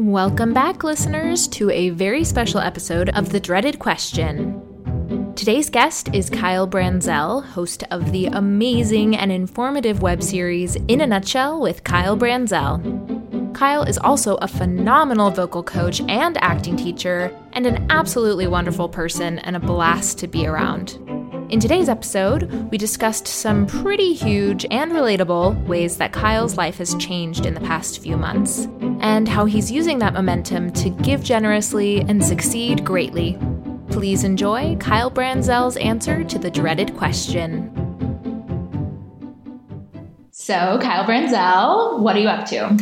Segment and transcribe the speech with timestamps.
[0.00, 5.34] Welcome back, listeners, to a very special episode of The Dreaded Question.
[5.36, 11.06] Today's guest is Kyle Branzel, host of the amazing and informative web series In a
[11.06, 13.54] Nutshell with Kyle Branzel.
[13.54, 19.38] Kyle is also a phenomenal vocal coach and acting teacher, and an absolutely wonderful person
[19.40, 20.92] and a blast to be around.
[21.50, 26.94] In today's episode, we discussed some pretty huge and relatable ways that Kyle's life has
[26.94, 28.66] changed in the past few months,
[29.00, 33.38] and how he's using that momentum to give generously and succeed greatly.
[33.90, 37.76] Please enjoy Kyle Branzel's answer to the dreaded question.
[40.30, 42.78] So, Kyle Branzel, what are you up to?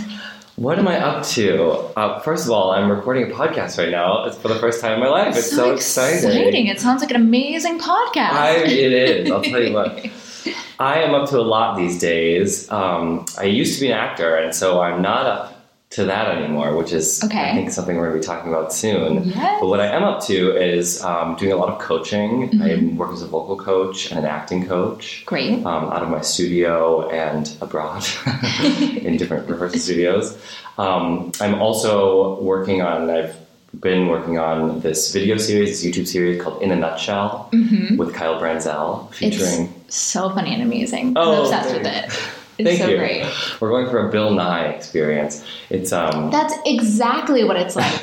[0.56, 1.70] What am I up to?
[1.96, 4.24] Uh, first of all, I'm recording a podcast right now.
[4.24, 5.36] It's for the first time in my life.
[5.36, 6.66] It's so, so exciting.
[6.66, 8.32] It sounds like an amazing podcast.
[8.32, 9.30] I, it is.
[9.30, 10.06] I'll tell you what.
[10.80, 12.70] I am up to a lot these days.
[12.70, 15.57] Um, I used to be an actor, and so I'm not up
[15.90, 17.50] to that anymore, which is okay.
[17.50, 19.24] I think something we're going to be talking about soon.
[19.24, 19.58] Yes.
[19.60, 22.50] But what I am up to is um, doing a lot of coaching.
[22.50, 22.62] Mm-hmm.
[22.62, 25.24] I work as a vocal coach and an acting coach.
[25.24, 25.64] Great.
[25.64, 28.04] Um, out of my studio and abroad
[29.02, 30.36] in different rehearsal studios.
[30.76, 33.08] Um, I'm also working on.
[33.08, 33.34] I've
[33.78, 37.96] been working on this video series, this YouTube series called In a Nutshell mm-hmm.
[37.96, 39.72] with Kyle Branzel, featuring.
[39.86, 41.14] It's so funny and amazing.
[41.16, 42.34] Oh, I'm obsessed with it.
[42.58, 42.96] It's Thank so you.
[42.96, 43.24] great.
[43.60, 45.44] We're going for a Bill Nye experience.
[45.70, 47.92] It's um That's exactly what it's like.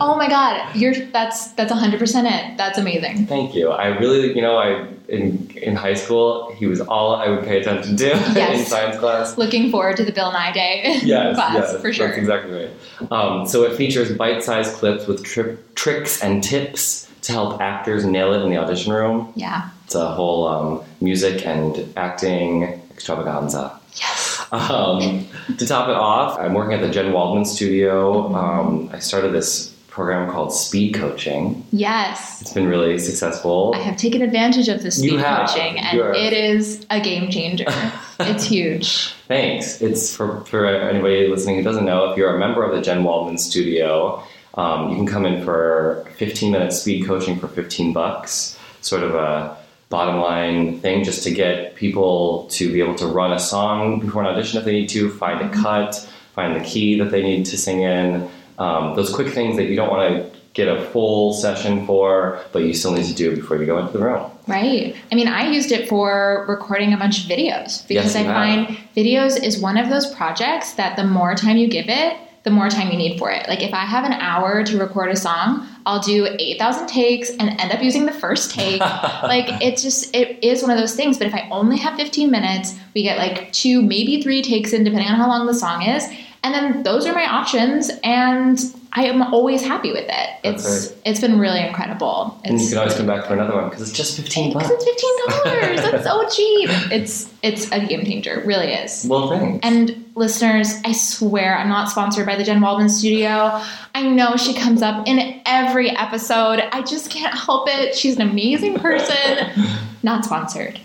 [0.00, 2.56] oh my god, you're that's that's 100% it.
[2.58, 3.26] That's amazing.
[3.26, 3.70] Thank you.
[3.70, 7.60] I really, you know, I in in high school, he was all I would pay
[7.60, 8.60] attention to yes.
[8.60, 9.38] in science class.
[9.38, 12.08] Looking forward to the Bill Nye Day yes, class yes, for sure.
[12.08, 13.12] That's exactly right.
[13.12, 18.34] Um, so it features bite-sized clips with tri- tricks and tips to help actors nail
[18.34, 19.32] it in the audition room.
[19.34, 19.70] Yeah.
[19.86, 23.80] It's a whole um, music and acting extravaganza.
[23.96, 24.46] Yes.
[24.52, 25.26] Um,
[25.58, 28.34] to top it off, I'm working at the Jen Waldman studio.
[28.34, 31.64] Um, I started this program called Speed Coaching.
[31.70, 32.42] Yes.
[32.42, 33.72] It's been really successful.
[33.76, 37.66] I have taken advantage of the speed coaching and it is a game changer.
[38.20, 39.12] it's huge.
[39.28, 39.80] Thanks.
[39.80, 43.04] It's for, for anybody listening who doesn't know, if you're a member of the Jen
[43.04, 44.20] Waldman studio,
[44.54, 48.58] um, you can come in for 15 minutes speed coaching for 15 bucks.
[48.80, 49.56] Sort of a
[49.88, 54.22] bottom line thing just to get people to be able to run a song before
[54.22, 55.94] an audition if they need to, find a cut,
[56.34, 58.28] find the key that they need to sing in.
[58.58, 62.60] Um, those quick things that you don't want to get a full session for, but
[62.62, 64.30] you still need to do before you go into the room.
[64.46, 64.94] Right.
[65.10, 68.34] I mean, I used it for recording a bunch of videos because Yes, I have.
[68.34, 72.50] find videos is one of those projects that the more time you give it, the
[72.50, 73.48] more time you need for it.
[73.48, 77.60] Like if I have an hour to record a song, I'll do 8,000 takes and
[77.60, 78.80] end up using the first take.
[79.22, 82.30] like it's just it is one of those things, but if I only have 15
[82.30, 85.82] minutes, we get like two maybe 3 takes in depending on how long the song
[85.82, 86.04] is,
[86.42, 88.58] and then those are my options and
[88.96, 90.30] I am always happy with it.
[90.44, 90.98] It's right.
[91.04, 92.40] it's been really incredible.
[92.44, 94.74] And you can always come back for another one because it's just 15 because bucks.
[94.74, 95.82] it's fifteen dollars.
[95.90, 96.70] That's so cheap.
[96.92, 98.40] It's it's a game changer.
[98.40, 99.04] It really is.
[99.08, 99.66] Well, thanks.
[99.66, 103.60] And listeners, I swear I'm not sponsored by the Jen Waldman Studio.
[103.96, 106.60] I know she comes up in every episode.
[106.60, 107.96] I just can't help it.
[107.96, 109.50] She's an amazing person.
[110.04, 110.80] Not sponsored.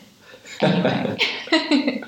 [0.61, 1.17] Anyway.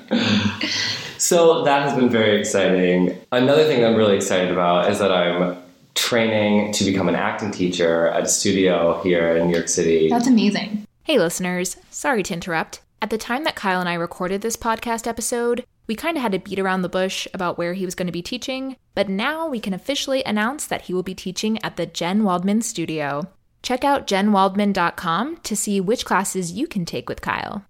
[1.22, 3.16] So that has been very exciting.
[3.30, 5.56] Another thing I'm really excited about is that I'm
[5.94, 10.08] training to become an acting teacher at a studio here in New York City.
[10.08, 10.86] That's amazing.
[11.04, 11.76] Hey, listeners.
[11.90, 12.80] Sorry to interrupt.
[13.00, 16.32] At the time that Kyle and I recorded this podcast episode, we kind of had
[16.32, 19.48] to beat around the bush about where he was going to be teaching, but now
[19.48, 23.28] we can officially announce that he will be teaching at the Jen Waldman Studio.
[23.62, 27.64] Check out jenwaldman.com to see which classes you can take with Kyle.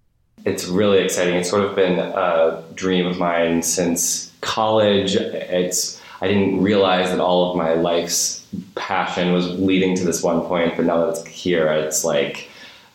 [0.44, 1.36] It's really exciting.
[1.36, 5.14] It's sort of been a dream of mine since college.
[5.16, 8.46] It's I didn't realize that all of my life's
[8.76, 12.48] passion was leading to this one point, but now that it's here, it's like,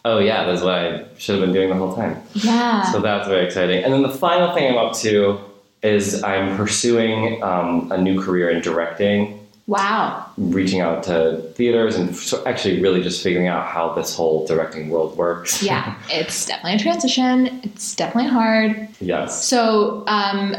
[0.06, 2.22] oh yeah, that's what I should have been doing the whole time.
[2.34, 2.90] Yeah.
[2.94, 3.84] So that's very exciting.
[3.84, 5.42] And then the final thing I'm up to
[5.84, 10.26] is I'm pursuing um, a new career in directing, wow.
[10.38, 12.18] reaching out to theaters, and
[12.48, 15.62] actually really just figuring out how this whole directing world works.
[15.62, 15.96] Yeah.
[16.10, 17.60] It's definitely a transition.
[17.64, 18.88] It's definitely hard.
[19.02, 19.44] yes.
[19.44, 20.56] So, um,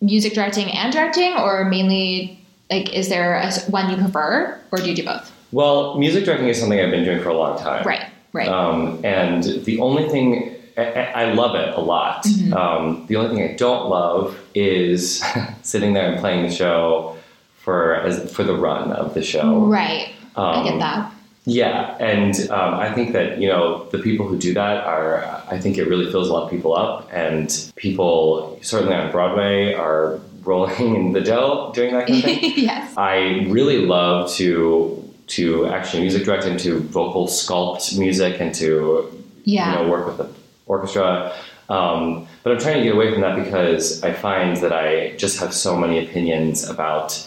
[0.00, 2.38] music directing and directing, or mainly
[2.70, 5.32] like, is there a, one you prefer, or do you do both?
[5.52, 7.84] Well, music directing is something I've been doing for a long time.
[7.86, 8.48] Right, right.
[8.48, 12.22] Um, and the only thing I, love it a lot.
[12.24, 12.52] Mm-hmm.
[12.52, 15.24] Um, the only thing I don't love is
[15.62, 17.16] sitting there and playing the show
[17.56, 19.58] for as, for the run of the show.
[19.60, 20.10] right.
[20.36, 21.12] I get Um, that.
[21.50, 25.24] Yeah, and um, I think that you know the people who do that are.
[25.50, 29.72] I think it really fills a lot of people up, and people certainly on Broadway
[29.72, 32.52] are rolling in the dough, doing that kind of thing.
[32.56, 32.94] yes.
[32.98, 39.10] I really love to to actually music direct and to vocal sculpt music and to
[39.44, 39.72] Yeah.
[39.72, 40.28] you know work with the
[40.66, 41.32] orchestra.
[41.70, 45.38] Um, but I'm trying to get away from that because I find that I just
[45.40, 47.26] have so many opinions about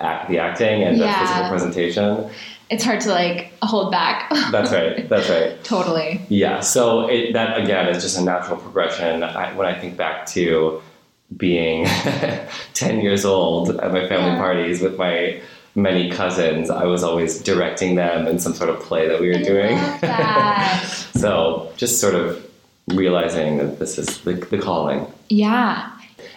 [0.00, 1.12] act, the acting and Yeah.
[1.12, 2.30] the physical presentation.
[2.70, 4.28] It's hard to like hold back.
[4.50, 5.08] That's right.
[5.08, 5.62] That's right.
[5.64, 6.20] totally.
[6.28, 9.22] Yeah, so it, that again is just a natural progression.
[9.22, 10.82] I, when I think back to
[11.36, 11.86] being
[12.74, 14.38] 10 years old at my family Yeah.
[14.38, 15.40] parties with my
[15.74, 19.36] many cousins, I was always directing them in some sort of play that we were
[19.36, 19.78] I doing.
[21.20, 22.44] so just sort of
[22.88, 25.06] realizing that this is the, the calling.
[25.28, 25.90] yeah.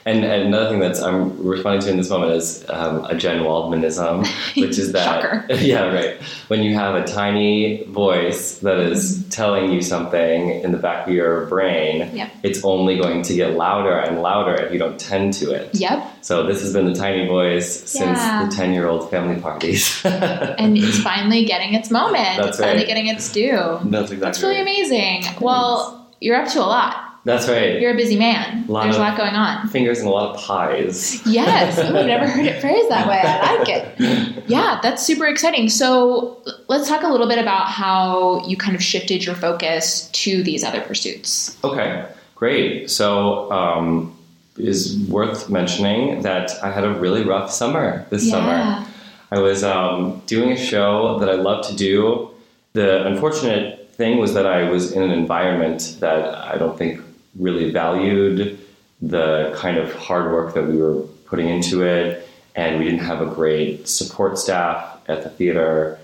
[0.10, 3.42] And, and another thing that's I'm responding to in this moment is um, a Jen
[3.44, 4.26] Waldmanism,
[4.62, 6.20] which is that yeah, right.
[6.48, 9.30] When you have a tiny voice that is Mm-hmm.
[9.30, 12.32] telling you something in the back of your brain, Yep.
[12.44, 15.70] it's only going to get louder and louder if you don't tend to it.
[15.74, 15.98] Yep.
[16.22, 20.02] So this has been the tiny voice since the ten-year-old family parties.
[20.06, 22.38] And it's finally getting its moment.
[22.38, 23.52] That's it's finally getting its due.
[23.86, 24.16] That's exactly.
[24.18, 24.62] That's really right.
[24.62, 25.24] amazing.
[25.40, 27.09] Well, you're up to a lot.
[27.30, 27.80] That's right.
[27.80, 28.66] You're a busy man.
[28.68, 29.68] Lot There's a lot going on.
[29.70, 31.26] Fingers and a lot of pies.
[31.28, 33.22] Yes, I've never heard it phrased that way.
[33.24, 34.44] I like it.
[34.48, 35.70] Yeah, that's super exciting.
[35.70, 40.42] So let's talk a little bit about how you kind of shifted your focus to
[40.42, 41.56] these other pursuits.
[41.64, 42.04] Okay,
[42.34, 42.90] great.
[42.90, 44.16] So, um,
[44.58, 48.32] is worth mentioning that I had a really rough summer this Yeah.
[48.32, 48.88] summer.
[49.32, 52.32] I was um, doing a show that I love to do.
[52.74, 57.00] The unfortunate thing was that I was in an environment that I don't think
[57.38, 58.60] really valued
[59.02, 63.22] the kind of hard work that we were putting into it, and we didn't have
[63.22, 66.00] a great support staff at the theater,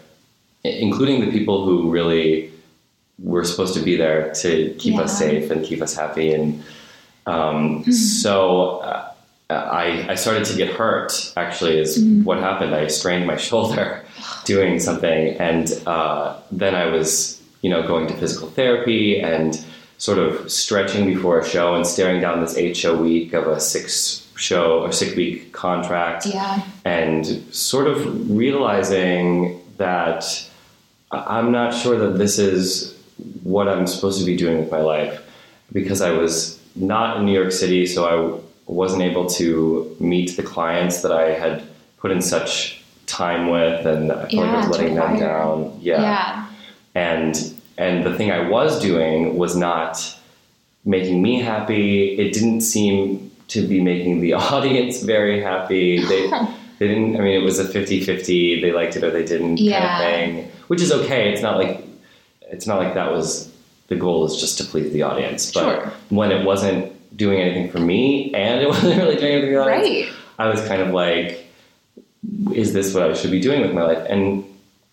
[0.64, 2.52] including the people who really
[3.20, 6.34] were supposed to be there to keep us safe and keep us happy.
[6.34, 6.64] And
[7.26, 9.12] um, so uh,
[9.50, 12.76] I, I started to get hurt, actually, is what happened.
[12.76, 14.04] I strained my shoulder
[14.46, 15.36] doing something.
[15.38, 19.65] And uh, then I was, you know, going to physical therapy and
[19.98, 23.60] sort of stretching before a show and staring down this eight show week of a
[23.60, 26.62] six show or six week contract Yeah.
[26.84, 27.26] and
[27.56, 30.26] sort of realizing that
[31.12, 32.94] I'm not sure that this is
[33.44, 35.22] what I'm supposed to be doing with my life
[35.72, 40.44] because I was not in New York City, so I wasn't able to meet the
[40.44, 41.64] clients that I had
[41.98, 45.78] put in such time with, and I felt like I Yeah, was letting them down.
[45.82, 46.48] Yeah.
[46.96, 50.18] and and the thing I was doing was not
[50.86, 52.18] making me happy.
[52.20, 56.00] It didn't seem to be making the audience very happy.
[56.00, 56.28] They
[56.80, 57.16] they didn't.
[57.18, 58.62] I mean, it was a 50-50.
[58.62, 59.80] They liked it or they didn't Yeah.
[59.80, 61.32] kind of thing, which is okay.
[61.32, 61.84] It's not like
[62.52, 63.52] it's not like that was
[63.88, 65.52] the goal is just to please the audience.
[65.52, 65.94] But Sure.
[66.10, 69.72] when it wasn't doing anything for me and it wasn't really doing anything for the
[69.74, 70.16] audience, Right.
[70.38, 71.46] I was kind of like,
[72.54, 74.06] is this what I should be doing with my life?
[74.10, 74.44] And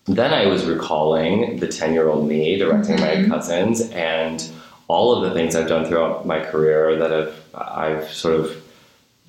[0.05, 3.27] then I was recalling the 10 year old me directing Mhm.
[3.27, 4.43] my cousins and
[4.87, 8.55] all of the things I've done throughout my career that have, I've sort of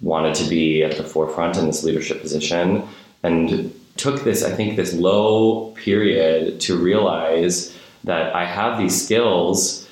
[0.02, 2.82] wanted to be at the forefront in this leadership position
[3.22, 7.72] and took this, I think, this low period to realize
[8.02, 9.86] that I have these skills,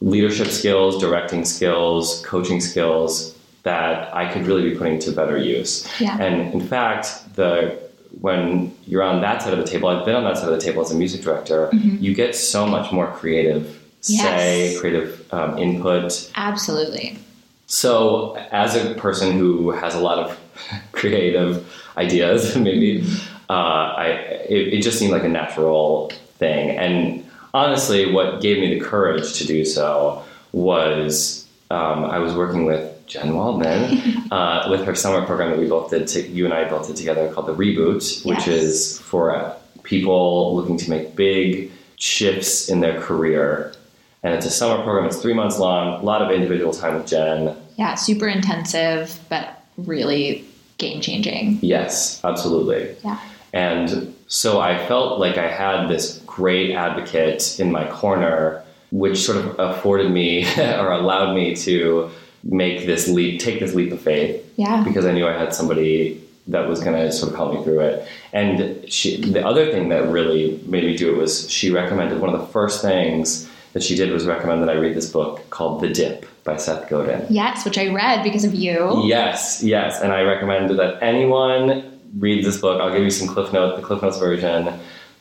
[0.00, 3.34] leadership skills, directing skills, coaching skills
[3.64, 5.86] that I could really be putting to better use.
[6.00, 6.16] Yeah.
[6.18, 7.78] And in fact, the
[8.20, 10.64] when you're on that side of the table, I've been on that side of the
[10.64, 11.70] table as a music director.
[11.72, 14.80] You get so much more creative say, Yes.
[14.80, 16.30] creative um, input.
[16.34, 17.18] Absolutely.
[17.66, 20.38] So, as a person who has a lot of
[20.92, 21.66] creative
[21.96, 23.04] ideas, maybe
[23.48, 23.52] uh,
[23.96, 24.06] I
[24.48, 26.76] it, it just seemed like a natural thing.
[26.76, 32.66] And honestly, what gave me the courage to do so was um, I was working
[32.66, 36.06] with Jen Waldman uh, with her summer program that we both did.
[36.08, 38.48] To, you and I built it together called the Reboot, which Yes.
[38.48, 43.72] is for uh, people looking to make big shifts in their career.
[44.22, 45.06] And it's a summer program.
[45.06, 46.00] It's three months long.
[46.00, 47.56] A lot of individual time with Jen.
[47.76, 47.94] Yeah.
[47.96, 50.44] Super intensive, but really
[50.78, 51.58] game changing.
[51.60, 52.96] Yes, absolutely.
[53.04, 53.18] Yeah.
[53.52, 59.38] And so I felt like I had this great advocate in my corner, which sort
[59.38, 62.10] of afforded me or allowed me to
[62.44, 64.82] make this leap, take this leap of faith, Yeah.
[64.84, 67.80] because I knew I had somebody that was going to sort of help me through
[67.80, 68.08] it.
[68.32, 72.34] And she, the other thing that really made me do it was she recommended one
[72.34, 75.80] of the first things that she did was recommend that I read this book called
[75.80, 77.26] The Dip by Seth Godin.
[77.30, 79.02] Yes, which I read because of you.
[79.04, 82.80] Yes, yes, and I recommend that anyone read this book.
[82.80, 84.78] I'll give you some cliff note, the cliff notes version.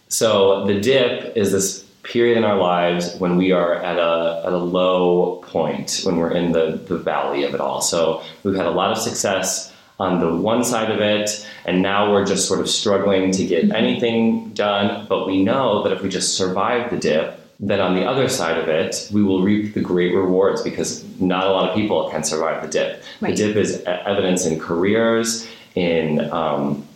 [0.09, 4.53] So the dip is this period in our lives when we are at a at
[4.53, 7.81] a low point, when we're in the the valley of it all.
[7.81, 9.69] So we've had a lot of success.
[9.99, 13.69] on the one side of it, and now we're just sort of struggling to get
[13.71, 15.05] anything done.
[15.07, 18.57] But we know that if we just survive the dip, then on the other side
[18.57, 22.23] of it, we will reap the great rewards because not a lot of people can
[22.23, 23.03] survive the dip.
[23.21, 23.29] Right.
[23.29, 26.87] The dip is evidence in careers, in um,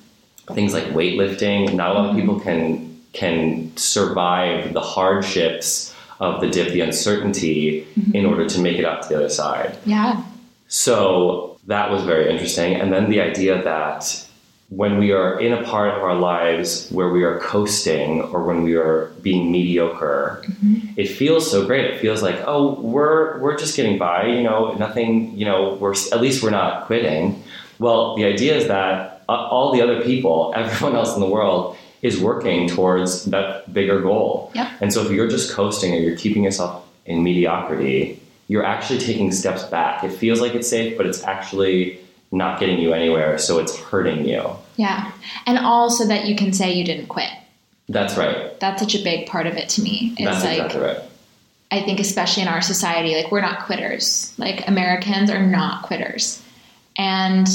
[0.54, 1.76] things like weightlifting.
[1.76, 2.85] Not a lot of people can
[3.16, 9.02] can survive the hardships of the dip, the uncertainty, in order to make it up
[9.02, 9.78] to the other side.
[9.86, 10.24] Yeah.
[10.68, 12.76] So that was very interesting.
[12.76, 14.26] And then the idea that
[14.70, 18.64] when we are in a part of our lives where we are coasting or when
[18.64, 20.44] we are being mediocre,
[20.98, 21.86] it feels so great.
[21.86, 25.94] It feels like, oh, we're we're just getting by, you know, nothing, you know, we're
[25.94, 27.44] at least we're not quitting.
[27.78, 31.78] Well, the idea is that uh, all the other people, everyone else in the world
[32.06, 34.52] is working towards that bigger goal.
[34.54, 34.68] Yep.
[34.82, 39.32] And so if you're just coasting or you're keeping yourself in mediocrity, you're actually taking
[39.32, 40.04] steps back.
[40.04, 42.00] It feels like it's safe, but it's actually
[42.32, 44.52] not getting you anywhere, so it's hurting you.
[44.76, 45.12] Yeah.
[45.48, 47.30] And also that you can say you didn't quit.
[47.90, 48.60] That's right.
[48.60, 50.14] That's such a big part of it to me.
[50.18, 51.00] It's That's like exactly right.
[51.72, 54.32] I think especially in our society, like we're not quitters.
[54.38, 56.44] Like Americans are not quitters.
[56.98, 57.48] And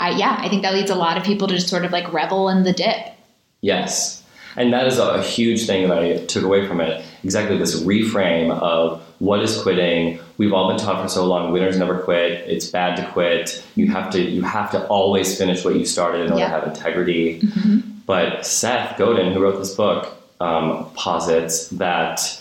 [0.00, 2.12] I yeah, I think that leads a lot of people to just sort of like
[2.12, 3.14] revel in the dip.
[3.62, 4.22] Yes.
[4.56, 7.02] And that is a huge thing that I took away from it.
[7.24, 10.18] Exactly this reframe of what is quitting.
[10.36, 12.32] We've all been taught for so long winners never quit.
[12.46, 13.64] It's bad to quit.
[13.76, 16.48] You have to you have to always finish what you started in order Yeah.
[16.48, 17.40] to have integrity.
[18.04, 22.38] But Seth Godin, who wrote this book, um, posits that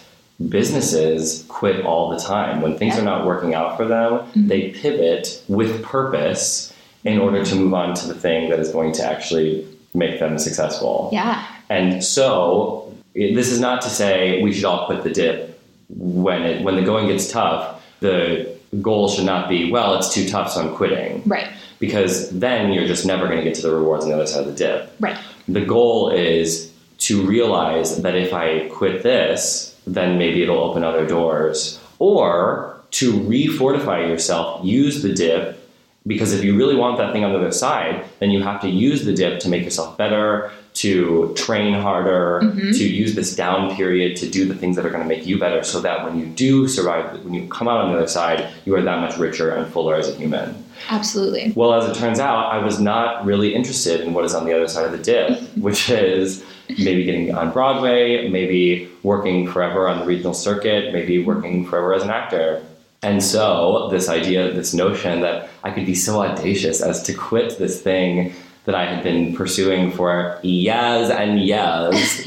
[0.49, 2.61] businesses quit all the time.
[2.61, 3.01] When things Yeah.
[3.01, 6.73] are not working out for them, they pivot with purpose
[7.05, 10.37] in order to move on to the thing that is going to actually make them
[10.37, 11.09] successful.
[11.11, 11.45] Yeah.
[11.69, 16.63] And so, this is not to say we should all quit the dip when it
[16.63, 17.83] when the going gets tough.
[17.99, 21.23] The goal should not be well, it's too tough, so I'm quitting.
[21.25, 21.49] Right.
[21.79, 24.41] Because then you're just never going to get to the rewards on the other side
[24.41, 24.93] of the dip.
[24.99, 25.17] Right.
[25.47, 31.05] The goal is to realize that if I quit this, then maybe it'll open other
[31.07, 35.57] doors, or to refortify yourself, use the dip.
[36.07, 38.69] Because if you really want that thing on the other side, then you have to
[38.69, 42.71] use the dip to make yourself better, to train harder, mm-hmm.
[42.71, 45.37] to use this down period to do the things that are going to make you
[45.37, 48.49] better so that when you do survive, when you come out on the other side,
[48.65, 50.63] you are that much richer and fuller as a human.
[50.89, 51.51] Absolutely.
[51.55, 54.53] Well, as it turns out, I was not really interested in what is on the
[54.53, 59.99] other side of the dip, which is maybe getting on Broadway, maybe working forever on
[59.99, 62.63] the regional circuit, maybe working forever as an actor.
[63.03, 67.57] And so, this idea, this notion that I could be so audacious as to quit
[67.57, 68.33] this thing
[68.65, 72.23] that I had been pursuing for years and years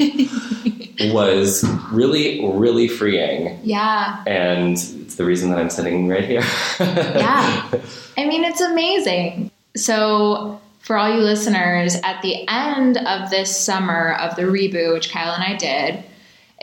[1.13, 3.57] was really, really freeing.
[3.63, 4.21] Yeah.
[4.27, 6.43] And it's the reason that I'm sitting right here.
[6.79, 7.69] Yeah.
[8.17, 9.51] I mean, it's amazing.
[9.75, 15.09] So, for all you listeners, at the end of this summer of the reboot, which
[15.09, 16.03] Kyle and I did,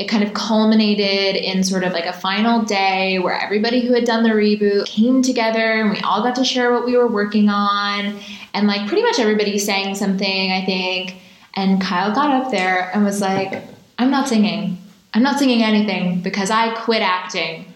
[0.03, 4.05] it kind of culminated in sort of like a final day where everybody who had
[4.05, 7.49] done the reboot came together and we all got to share what we were working
[7.49, 8.19] on.
[8.53, 11.17] And like pretty much everybody sang something, I think.
[11.55, 13.63] And Kyle got up there and was like,
[13.99, 14.77] I'm not singing.
[15.15, 17.73] I'm not singing anything because I quit acting.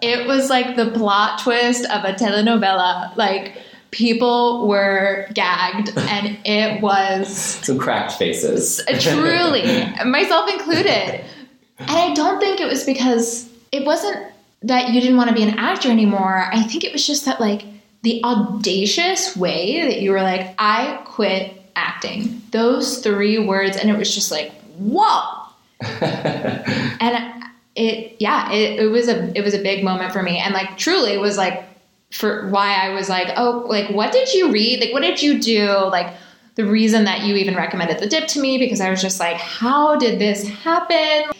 [0.00, 3.14] It was like the plot twist of a telenovela.
[3.16, 3.58] Like
[3.90, 8.82] people were gagged and it was Some cracked faces.
[9.00, 11.24] truly myself included
[11.78, 14.32] and i don't think it was because it wasn't
[14.62, 16.48] that you didn't want to be an actor anymore.
[16.52, 17.64] I think it was just that like
[18.02, 22.42] the audacious way that you were like i quit acting.
[22.50, 25.44] Those three words and it was just like whoa.
[27.00, 27.44] And
[27.76, 30.38] it yeah it, it was a it was a big moment for me.
[30.38, 31.64] And like truly it was like
[32.10, 34.80] for why i was like oh like what did you read?
[34.80, 35.68] Like what did you do?
[35.68, 36.14] Like
[36.56, 38.58] the reason that you even recommended the dip to me?
[38.58, 41.30] Because i was just like how did this happen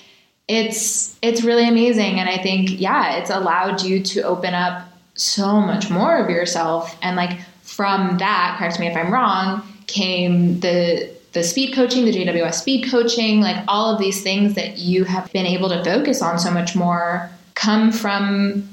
[0.48, 2.18] it's it's really amazing.
[2.18, 6.96] And i think yeah it's allowed you to open up so much more of yourself.
[7.02, 12.10] And like from that correct me if i'm wrong came the the speed coaching the
[12.10, 16.20] jws speed coaching like all of these things that you have been able to focus
[16.22, 18.66] on so much more come from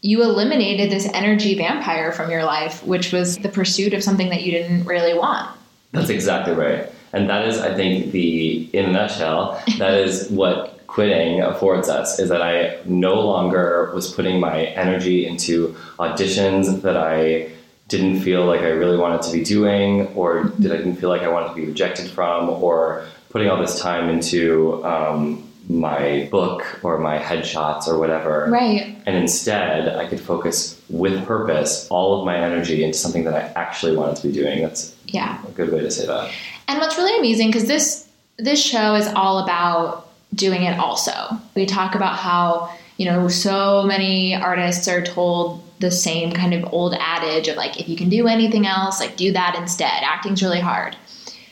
[0.00, 4.42] you eliminated this energy vampire from your life which was the pursuit of something that
[4.42, 5.48] you didn't really want.
[5.92, 6.90] That's exactly right.
[7.12, 12.18] And that is, I think, the in a nutshell, that is what quitting affords us
[12.18, 15.68] is that I no longer was putting my energy into
[16.00, 17.52] auditions that I
[17.86, 21.22] didn't feel like I really wanted to be doing, or that I didn't feel like
[21.22, 26.80] I wanted to be rejected from, or putting all this time into um, my book
[26.82, 28.48] or my headshots or whatever.
[28.50, 28.96] Right.
[29.06, 33.42] And instead, I could focus with purpose all of my energy into something that I
[33.54, 34.62] actually wanted to be doing.
[34.62, 35.38] That's Yeah.
[35.46, 36.28] a good way to say that.
[36.66, 38.04] And what's really amazing because this
[38.36, 41.12] this show is all about doing it also.
[41.54, 46.72] We talk about how, you know, so many artists are told the same kind of
[46.72, 50.02] old adage of like if you can do anything else, like do that instead.
[50.02, 50.96] Acting's really hard.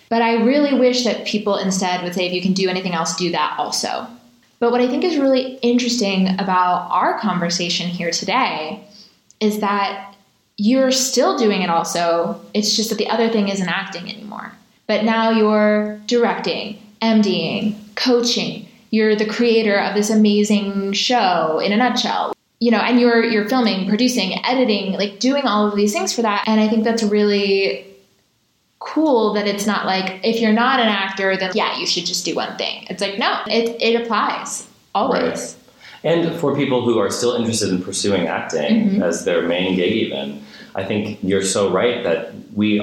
[0.09, 3.16] But I really wish that people instead would say if you can do anything else,
[3.16, 4.06] do that also.
[4.59, 8.85] But what I think is really interesting about our conversation here today
[9.40, 10.14] is that
[10.56, 12.40] you're still doing it also.
[12.54, 14.52] It's just that the other thing isn't acting anymore.
[14.87, 18.66] But now you're directing, MDing, coaching.
[18.97, 22.33] You're the creator of this amazing show in a nutshell.
[22.61, 26.23] You know, and you're you're filming, producing, editing, like doing all of these things for
[26.23, 26.45] that.
[26.47, 27.85] And I think that's really
[28.79, 32.25] cool that it's not like if you're not an actor, then yeah, you should just
[32.25, 32.87] do one thing.
[32.88, 35.59] It's like no, it it applies always.
[36.03, 39.03] And for people who are still interested in pursuing acting Mhm.
[39.03, 40.41] as their main gig, even,
[40.75, 42.81] I think you're so right that we,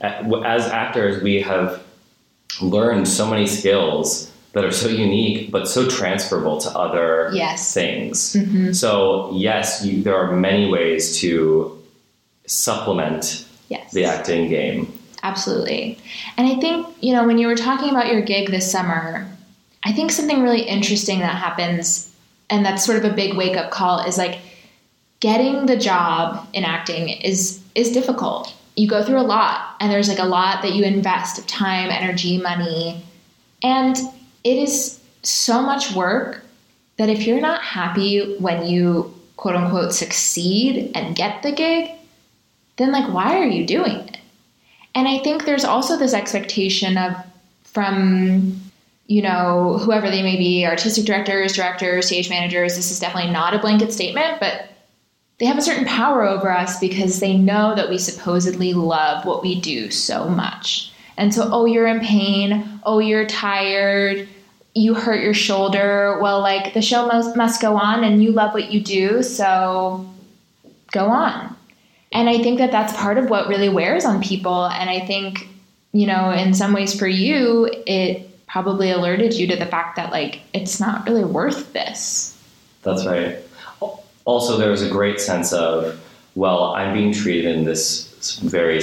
[0.00, 1.80] as actors, we have
[2.60, 7.74] learned so many skills that are so unique but so transferable to other Yes.
[7.74, 8.32] things.
[8.34, 8.74] Mhm.
[8.74, 11.76] So, yes, you, there are many ways to
[12.46, 13.92] supplement Yes.
[13.92, 14.90] the acting game.
[15.22, 15.98] Absolutely.
[16.38, 19.26] And I think, you know, when you were talking about your gig this summer,
[19.84, 22.08] I think something really interesting that happens,
[22.48, 24.38] and that's sort of a big wake up call, is like
[25.20, 28.54] getting the job in acting is is difficult.
[28.76, 31.90] You go through a lot, and there's like a lot that you invest of time,
[31.90, 33.02] energy, money,
[33.62, 33.96] and
[34.46, 36.44] it is so much work
[36.98, 41.90] that if you're not happy when you quote unquote succeed and get the gig,
[42.76, 44.18] then like why are you doing it?
[44.94, 47.16] And I think there's also this expectation of
[47.64, 48.60] from
[49.08, 52.76] you know whoever they may be, artistic directors, directors, stage managers.
[52.76, 54.70] This is definitely not a blanket statement, but
[55.38, 59.42] they have a certain power over us because they know that we supposedly love what
[59.42, 60.92] we do so much.
[61.16, 62.80] And so, oh, you're in pain.
[62.84, 64.28] Oh, you're tired.
[64.76, 66.18] You hurt your shoulder.
[66.20, 70.06] Well, like the show must, must go on, and you love what you do, so
[70.92, 71.56] go on.
[72.12, 74.66] And I think that that's part of what really wears on people.
[74.66, 75.48] And I think,
[75.92, 80.12] you know, in some ways for you, it probably alerted you to the fact that,
[80.12, 82.38] like, it's not really worth this.
[82.82, 83.38] That's right.
[84.26, 85.98] Also, there was a great sense of,
[86.34, 88.82] well, I'm being treated in this very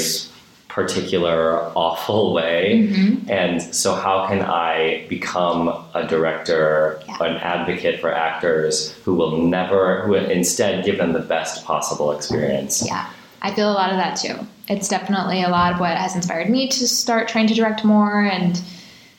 [0.74, 2.90] particular, awful way.
[2.90, 3.30] Mhm.
[3.30, 7.24] And so, how can I become a director, Yeah.
[7.24, 12.12] an advocate for actors who will never, who will instead give them the best possible
[12.12, 12.84] experience?
[12.86, 13.06] Yeah,
[13.42, 14.36] I feel a lot of that too.
[14.68, 18.24] It's definitely a lot of what has inspired me to start trying to direct more.
[18.26, 18.60] And,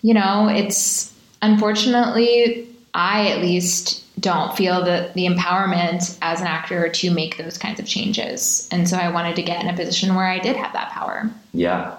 [0.02, 1.12] you know, it's
[1.42, 7.58] unfortunately, I at least don't feel the, the empowerment as an actor to make those
[7.58, 8.66] kinds of changes.
[8.72, 11.30] And so I wanted to get in a position where I did have that power.
[11.52, 11.94] Yeah.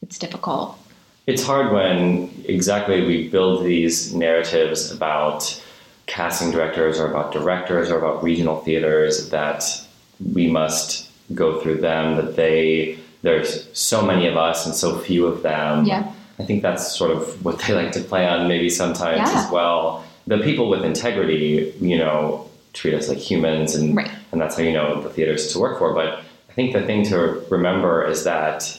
[0.00, 0.78] It's difficult.
[1.26, 5.62] It's hard when exactly we build these narratives about
[6.06, 9.62] casting directors or about directors or about regional theaters that
[10.34, 15.26] we must go through them, that they, there's so many of us and so few
[15.26, 15.84] of them.
[15.84, 16.10] Yeah.
[16.38, 19.44] I think that's sort of what they like to play on maybe sometimes Yeah.
[19.44, 20.04] as well.
[20.28, 24.10] The people with integrity, you know, treat us like humans and Right.
[24.32, 25.92] and that's how you know the theaters to work for.
[25.94, 28.78] But I think the thing to remember is that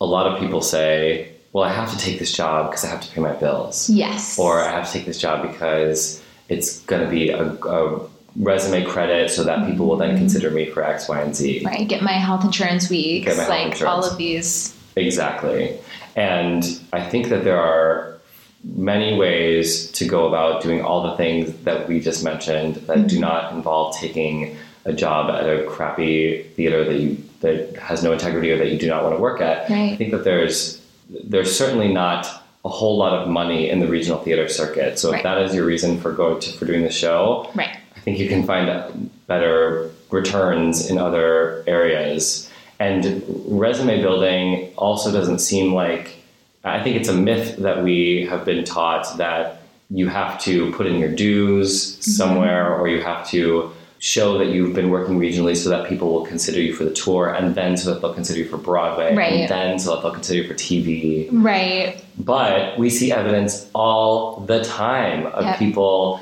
[0.00, 3.00] a lot of people say, well, I have to take this job because I have
[3.02, 3.90] to pay my bills.
[3.90, 4.38] Yes.
[4.38, 8.00] Or I have to take this job because it's going to be a, a
[8.36, 10.18] resume credit so that people will then mm-hmm.
[10.18, 11.62] consider me for X, Y, and Z.
[11.64, 11.88] right.
[11.88, 13.82] Get my health insurance weeks, health like insurance.
[13.82, 14.76] all of these.
[14.96, 15.78] Exactly.
[16.16, 18.19] And I think that there are
[18.64, 23.14] many ways to go about doing all the things that we just mentioned that do
[23.14, 23.20] mm-hmm.
[23.22, 28.50] not involve taking a job at a crappy theater that you that has no integrity
[28.52, 29.68] or that you do not want to work at.
[29.70, 29.92] Right.
[29.92, 30.80] I think that there's
[31.24, 32.26] there's certainly not
[32.64, 34.98] a whole lot of money in the regional theater circuit.
[34.98, 35.18] So Right.
[35.18, 37.76] if that is your reason for going to for doing the show, Right.
[37.96, 42.50] I think you can find better returns in other areas.
[42.78, 46.16] And resume building also doesn't seem like,
[46.64, 50.86] I think it's a myth that we have been taught that you have to put
[50.86, 55.68] in your dues somewhere or you have to show that you've been working regionally so
[55.68, 58.46] that people will consider you for the tour and then so that they'll consider you
[58.46, 59.32] for Broadway Right.
[59.32, 61.28] and then so that they'll consider you for TV.
[61.32, 62.02] Right.
[62.18, 65.58] But we see evidence all the time of Yep.
[65.58, 66.20] people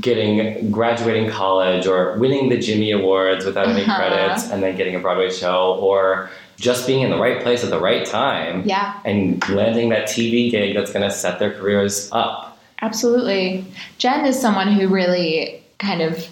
[0.00, 3.96] getting graduating college or winning the Jimmy Awards without any Uh-huh.
[3.96, 7.70] credits and then getting a Broadway show or just being in the right place at
[7.70, 8.98] the right time Yeah.
[9.04, 12.58] and landing that TV gig that's going to set their careers up.
[12.82, 13.64] Absolutely.
[13.98, 16.26] Jen is someone who really kind of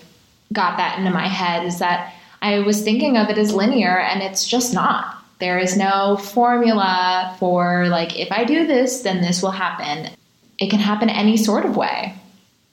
[0.53, 2.13] got that into my head is that
[2.43, 5.13] I was thinking of it as linear and it's just not.
[5.39, 10.11] There is no formula for like if I do this then this will happen.
[10.59, 12.15] It can happen any sort of way.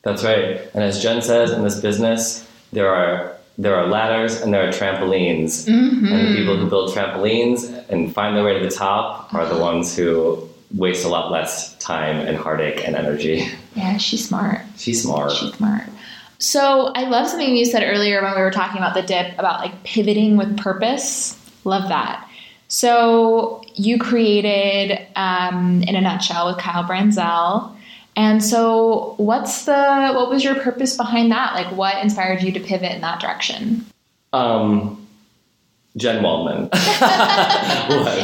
[0.04, 0.62] That's right.
[0.74, 4.72] And as Jen says in this business, there are there are ladders and there are
[4.72, 5.68] trampolines.
[5.68, 6.06] Mm-hmm.
[6.06, 9.58] And the people who build trampolines and find their way to the top are the
[9.58, 13.48] ones who waste a lot less time and heartache and energy.
[13.76, 14.62] Yeah, she's smart.
[14.78, 15.32] She's smart.
[15.32, 15.84] She's smart.
[16.39, 19.60] So I love something you said earlier when we were talking about the dip about
[19.60, 21.39] like pivoting with purpose.
[21.63, 22.28] Love that.
[22.68, 27.76] So you created, um, in a nutshell, with Kyle Branzel.
[28.15, 31.56] And so, what's the what was your purpose behind that?
[31.56, 33.86] Like, what inspired you to pivot in that direction?
[34.34, 35.08] Um,
[35.97, 36.58] Jen Waldman.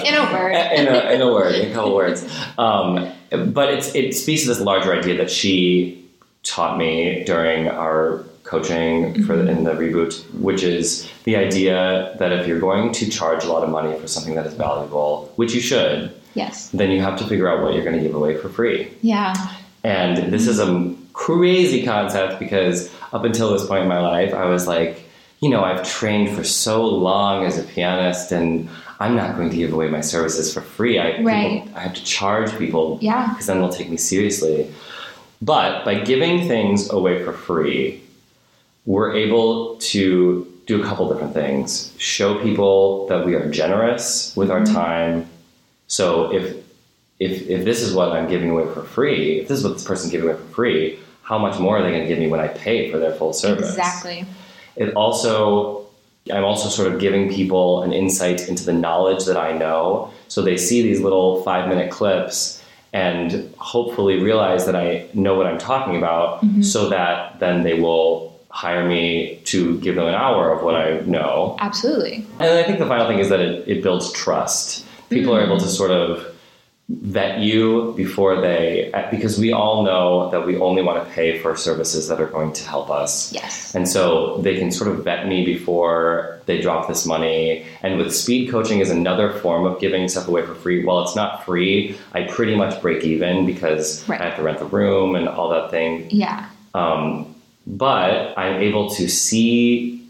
[0.05, 0.51] in a word.
[0.51, 2.27] in, a, in a word, in a couple words.
[2.57, 6.07] Um, but it's, it speaks to this larger idea that she
[6.43, 12.31] taught me during our coaching for the, in the reboot, which is the idea that
[12.31, 15.53] if you're going to charge a lot of money for something that is valuable, which
[15.53, 16.69] you should, Yes.
[16.69, 18.91] then you have to figure out what you're going to give away for free.
[19.01, 19.33] Yeah.
[19.83, 24.45] And this is a crazy concept because up until this point in my life, I
[24.45, 25.03] was like,
[25.41, 29.55] you know, I've trained for so long as a pianist and I'm not going to
[29.55, 30.99] give away my services for free.
[30.99, 31.63] I, Right.
[31.63, 33.29] people, I have to charge people Yeah.
[33.29, 34.69] because then they'll take me seriously.
[35.41, 38.01] But by giving things away for free,
[38.85, 41.93] we're able to do a couple different things.
[41.97, 44.73] Show people that we are generous with our mm-hmm.
[44.73, 45.29] time.
[45.87, 46.57] So if
[47.19, 49.83] if if this is what I'm giving away for free, if this is what this
[49.83, 52.39] person's giving away for free, how much more are they going to give me when
[52.39, 53.69] I pay for their full service?
[53.69, 54.25] Exactly.
[54.75, 55.85] It also,
[56.31, 60.11] I'm also sort of giving people an insight into the knowledge that I know.
[60.27, 65.45] So they see these little five minute clips and hopefully realize that I know what
[65.45, 66.63] I'm talking about mm-hmm.
[66.63, 71.01] so that then they will hire me to give them an hour of what I
[71.01, 71.55] know.
[71.59, 72.25] Absolutely.
[72.39, 74.85] And I think the final thing is that it, it builds trust.
[75.09, 75.51] People are mm-hmm.
[75.51, 76.35] able to sort of
[76.91, 81.55] vet you before they, because we all know that we only want to pay for
[81.55, 83.31] services that are going to help us.
[83.31, 83.75] Yes.
[83.75, 87.63] And so they can sort of vet me before they drop this money.
[87.83, 90.83] And with speed coaching is another form of giving stuff away for free.
[90.83, 94.19] While it's not free, I pretty much break even because Right.
[94.19, 96.07] I have to rent the room and all that thing.
[96.09, 96.49] Yeah.
[96.73, 97.35] Um,
[97.67, 100.03] but I'm able to see,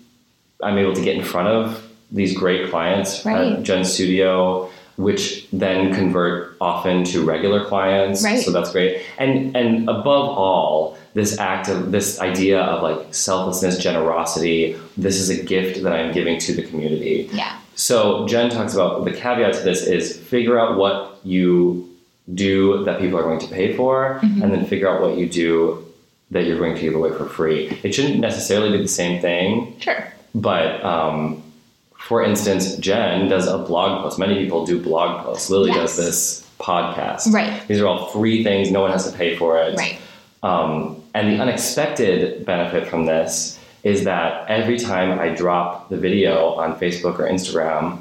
[0.64, 3.52] I'm able to get in front of these great clients Right.
[3.58, 4.69] at Jen Studio,
[5.00, 8.22] which then convert often to regular clients.
[8.24, 8.44] Right.
[8.44, 9.02] So that's great.
[9.18, 14.76] And and above all, this act of this idea of like selflessness, generosity.
[14.98, 17.30] This is a gift that I'm giving to the community.
[17.32, 17.58] Yeah.
[17.76, 21.90] So Jen talks about the caveat to this is figure out what you
[22.34, 25.86] do that people are going to pay for, and then figure out what you do
[26.32, 27.80] that you're going to give away for free.
[27.84, 30.04] It shouldn't necessarily be the same thing, Sure.
[30.36, 31.42] but um,
[32.10, 34.18] for instance, Jen does a blog post.
[34.18, 35.48] Many people do blog posts.
[35.52, 35.96] Lili Yes.
[35.96, 37.32] does this podcast.
[37.32, 37.62] Right.
[37.68, 38.72] These are all free things.
[38.72, 39.78] No one has to pay for it.
[39.78, 40.00] Right.
[40.42, 46.54] Um, and the unexpected benefit from this is that every time I drop the video
[46.56, 48.00] on Facebook or Instagram,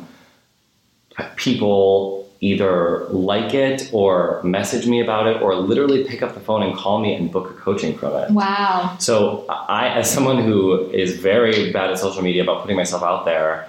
[1.37, 6.62] people either like it or message me about it or literally pick up the phone
[6.62, 8.31] and call me and book a coaching from it.
[8.31, 8.97] Wow.
[9.01, 13.27] So I, as someone who is very bad at social media about putting myself out
[13.27, 13.68] there,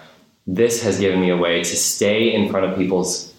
[0.51, 3.31] this has given me a way to stay in front of people's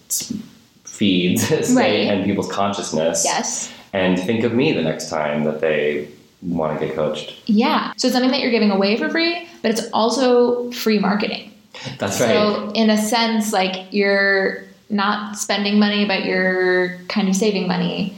[0.85, 1.73] feeds, stay
[2.07, 2.17] Right.
[2.17, 3.71] in people's consciousness, Yes.
[3.93, 6.07] and think of me the next time that they
[6.41, 7.35] want to get coached.
[7.45, 7.91] Yeah.
[7.97, 11.51] So it's something that you're giving away for free, but it's also free marketing.
[11.99, 12.29] That's right.
[12.29, 18.15] So in a sense, like you're not spending money, but you're kind of saving money.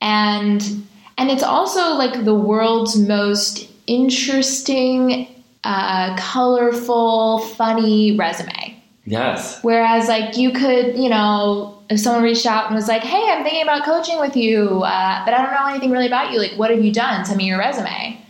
[0.00, 0.62] And
[1.16, 5.28] and it's also like the world's most interesting,
[5.64, 8.82] uh, colorful, funny resume.
[9.04, 9.62] yes.
[9.62, 13.42] Whereas, like, you could, you know, if someone reached out and was like, hey, I'm
[13.42, 16.38] thinking about coaching with you, uh, but I don't know anything really about you.
[16.38, 17.24] Like, what have you done?
[17.24, 18.20] Send me your resume.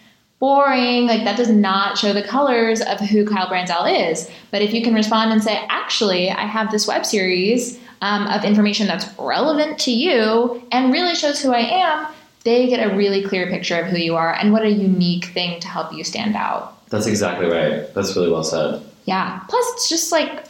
[0.41, 1.07] Boring.
[1.07, 4.31] Like, that does not show the colors of who Kyle Branzel is.
[4.51, 8.45] But if you can respond and say, actually, I have this web series um, of
[8.45, 13.23] information that's relevant to you and really shows who I am, they get a really
[13.23, 16.37] clear picture of who you are and what a unique thing to help you stand
[16.37, 16.74] out.
[16.95, 17.93] That's exactly right.
[17.95, 18.81] That's really well said.
[19.05, 19.41] Yeah.
[19.49, 20.45] Plus, it's just like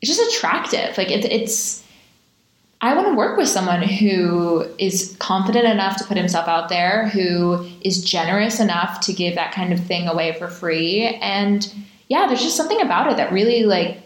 [0.00, 0.96] it's just attractive.
[0.96, 1.84] Like it's it's.
[2.82, 7.08] I want to work with someone who is confident enough to put himself out there,
[7.08, 11.70] who is generous enough to give that kind of thing away for free, and
[12.08, 13.98] yeah, there's just something about it that really like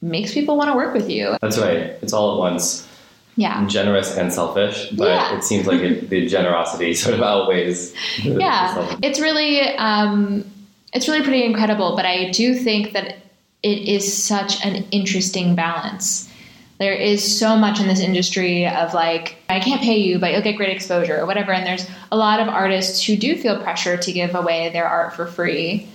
[0.00, 1.36] makes people want to work with you.
[1.40, 1.96] That's right.
[2.02, 2.86] It's all at once.
[3.36, 5.36] yeah generous and selfish but Yeah.
[5.38, 8.98] it seems like it, the generosity sort of outweighs the, the yeah selfish.
[9.02, 10.44] it's really um,
[10.92, 13.16] it's really pretty incredible but i do think that
[13.62, 16.28] it is such an interesting balance.
[16.78, 20.40] There is so much in this industry of like i can't pay you but you'll
[20.40, 23.98] get great exposure or whatever and there's a lot of artists who do feel pressure
[23.98, 25.86] to give away their art for free.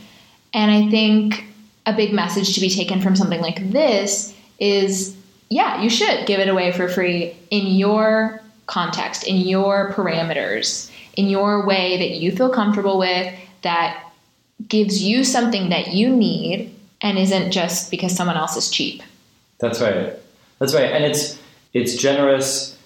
[0.54, 1.46] And i think
[1.88, 5.18] a big message to be taken from something like this is
[5.50, 11.28] yeah you should give it away for free in your context in your parameters in
[11.28, 14.05] your way that you feel comfortable with that
[14.68, 19.02] gives you something that you need and isn't just because someone else is cheap
[19.60, 20.14] That's right.
[20.60, 20.92] That's right.
[20.92, 21.38] And it's
[21.74, 22.78] it's generous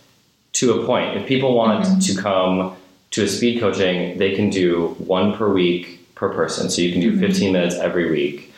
[0.54, 1.18] to a point.
[1.18, 2.00] If people want Mm-hmm.
[2.00, 2.76] to come
[3.12, 5.84] to a speed coaching, they can do one per week
[6.16, 6.70] per person.
[6.70, 7.22] So you can do Mm-hmm.
[7.22, 8.52] 15 minutes every week.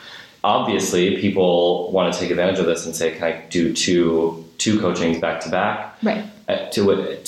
[0.43, 4.79] Obviously, people want to take advantage of this and say, "Can I do two two
[4.79, 6.81] coachings back to back?" right Uh, To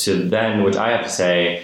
[0.06, 1.64] to then, which I have to say,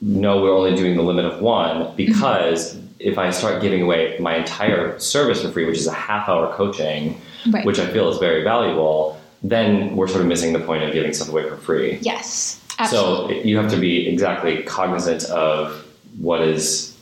[0.00, 4.36] no, we're only doing the limit of one because if I start giving away my
[4.36, 7.64] entire service for free, which is a half hour coaching, Right.
[7.66, 11.12] which I feel is very valuable, then we're sort of missing the point of giving
[11.12, 11.98] stuff away for free.
[12.00, 15.84] yes So absolutely it- you have to be exactly cognizant of
[16.20, 16.94] what is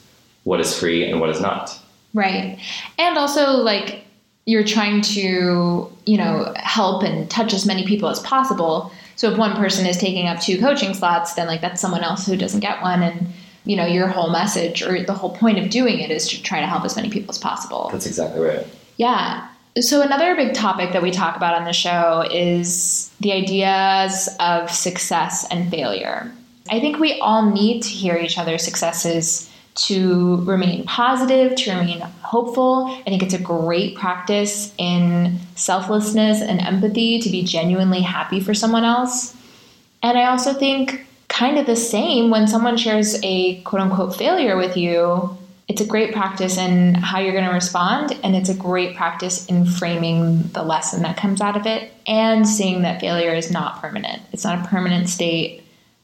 [0.44, 1.78] what is free and what is not.
[2.14, 2.58] Right.
[2.98, 4.04] And also, like,
[4.46, 8.90] you're trying to, you know, help and touch as many people as possible.
[9.16, 12.24] So if one person is taking up two coaching slots, then, like, that's someone else
[12.26, 13.02] who doesn't get one.
[13.02, 13.32] And,
[13.64, 16.60] you know, your whole message or the whole point of doing it is to try
[16.60, 17.90] to help as many people as possible.
[17.92, 18.66] That's exactly right.
[18.96, 19.48] Yeah.
[19.78, 24.70] So, another big topic that we talk about on the show is the ideas of
[24.70, 26.32] success and failure.
[26.68, 32.00] I think we all need to hear each other's successes to remain positive, to remain
[32.22, 32.86] hopeful.
[32.86, 38.54] I think it's a great practice in selflessness and empathy to be genuinely happy for
[38.54, 39.36] someone else.
[40.02, 41.06] And I also think
[41.40, 45.38] kind of the same when someone shares a quote unquote failure with you.
[45.68, 49.46] It's a great practice in how you're going to respond, and it's a great practice
[49.46, 53.80] in framing the lesson that comes out of it and seeing that failure is not
[53.80, 54.20] permanent.
[54.32, 55.62] It's not a permanent state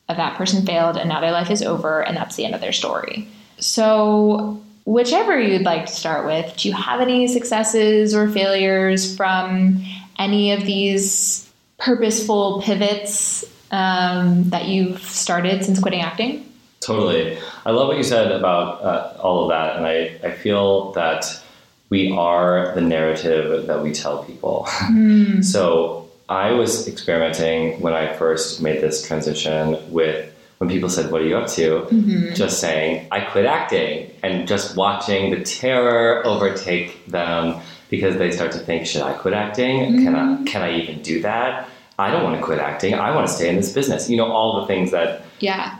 [0.09, 2.63] of that person failed and now their life is over and that's the end of
[2.63, 3.29] their story.
[3.59, 9.85] So, whichever you'd like to start with, do you have any successes or failures from
[10.19, 16.45] any of these purposeful pivots um, that you've started since quitting acting?
[16.81, 17.39] Totally.
[17.65, 21.43] I love what you said about uh, all of that, and I, I feel that
[21.89, 24.67] we are the narrative that we tell people.
[25.41, 31.23] so I was experimenting when I first made this transition with when people said, What
[31.23, 31.87] are you up to?
[32.35, 38.53] Just saying, I quit acting, and just watching the terror overtake them because they start
[38.53, 40.05] to think, Should I quit acting?
[40.05, 41.69] Can, I, can I even do that?
[41.99, 42.95] I don't want to quit acting.
[42.95, 44.09] I want to stay in this business.
[44.11, 45.77] You know, all the things that Yeah.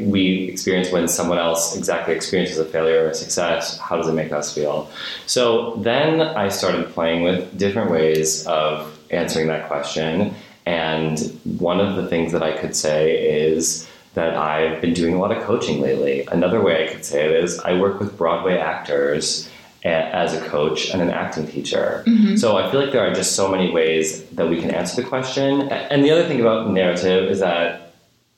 [0.00, 4.12] we experience when someone else exactly experiences a failure or a success how does it
[4.12, 4.90] make us feel
[5.26, 10.34] so then i started playing with different ways of answering that question
[10.66, 11.20] and
[11.60, 13.00] one of the things that i could say
[13.40, 17.24] is that i've been doing a lot of coaching lately another way i could say
[17.24, 19.48] it is i work with broadway actors
[19.84, 22.02] as a coach and an acting teacher.
[22.06, 22.36] Mm-hmm.
[22.36, 25.08] So I feel like there are just so many ways that we can answer the
[25.08, 25.68] question.
[25.70, 27.92] And the other thing about narrative is that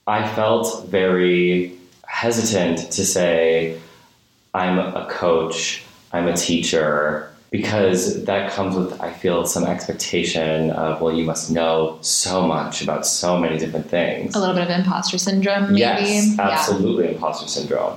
[0.07, 1.73] I felt very
[2.07, 3.81] hesitant to say,
[4.55, 11.01] I'm a coach, I'm a teacher, because that comes with, I feel, some expectation of,
[11.01, 14.35] well, you must know so much about so many different things.
[14.35, 15.81] A little bit of imposter syndrome, maybe.
[15.81, 16.49] Yes, Yeah.
[16.49, 17.97] absolutely imposter syndrome.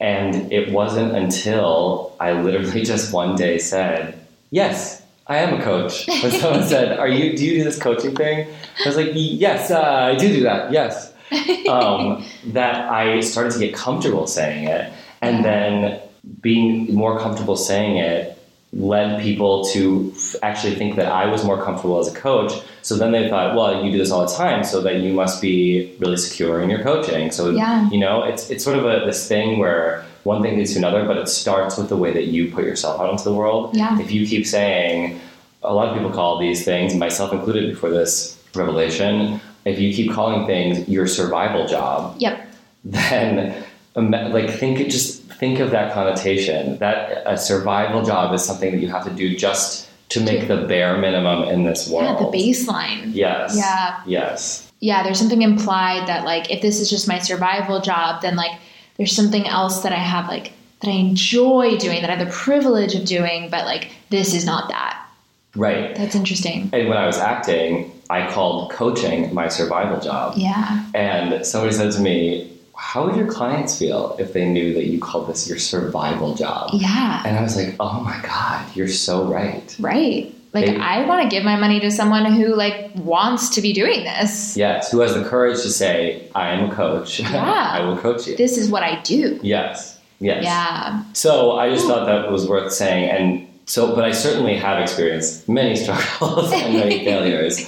[0.00, 4.18] And it wasn't until I literally just one day said,
[4.50, 6.06] Yes, I am a coach.
[6.22, 8.48] When someone said, Are you do you do this coaching thing?
[8.84, 11.12] I was like, Yes, uh, I do do that, yes.
[11.68, 14.92] Um, that I started to get comfortable saying it.
[15.20, 16.00] And then
[16.40, 18.36] being more comfortable saying it
[18.72, 22.52] led people to f- actually think that I was more comfortable as a coach.
[22.82, 25.40] So then they thought, well, you do this all the time, so then you must
[25.42, 27.30] be really secure in your coaching.
[27.30, 27.88] So Yeah.
[27.90, 31.04] you know, it's it's sort of a this thing where one thing leads to another,
[31.04, 33.74] but it starts with the way that you put yourself out into the world.
[33.74, 33.98] Yeah.
[34.00, 35.18] If you keep saying,
[35.62, 39.40] a lot of people call these things, myself included, before this revelation.
[39.64, 42.46] If you keep calling things your survival job, Yep.
[42.84, 43.64] then
[43.94, 48.88] like think just think of that connotation that a survival job is something that you
[48.88, 52.20] have to do just to make the bare minimum in this world.
[52.20, 53.14] Yeah, the baseline.
[53.14, 53.56] Yes.
[53.56, 54.02] Yeah.
[54.06, 54.70] Yes.
[54.80, 58.58] yeah, there's something implied that like if this is just my survival job, then like
[58.96, 62.32] there's something else that I have like that I enjoy doing, that I have the
[62.32, 65.06] privilege of doing, but like this is not that.
[65.54, 65.94] Right.
[65.94, 66.70] That's interesting.
[66.72, 70.34] And when I was acting, I called coaching my survival job.
[70.36, 70.86] Yeah.
[70.94, 72.49] And somebody said to me,
[72.82, 76.70] How would your clients feel if they knew that you called this your survival job?
[76.72, 77.22] Yeah.
[77.26, 79.76] And I was like, Oh my God, you're so right.
[79.78, 80.34] Right.
[80.54, 83.72] Like They- I want to give my money to someone who like wants to be
[83.74, 84.56] doing this.
[84.56, 87.20] Yes, who has the courage to say, I am a coach.
[87.20, 87.68] Yeah.
[87.70, 88.34] I will coach you.
[88.36, 89.38] This is what I do.
[89.42, 89.98] Yes.
[90.18, 90.42] Yes.
[90.44, 91.04] Yeah.
[91.12, 93.10] So I just thought that was worth saying.
[93.10, 97.60] And so, but I certainly have experienced many struggles and many failures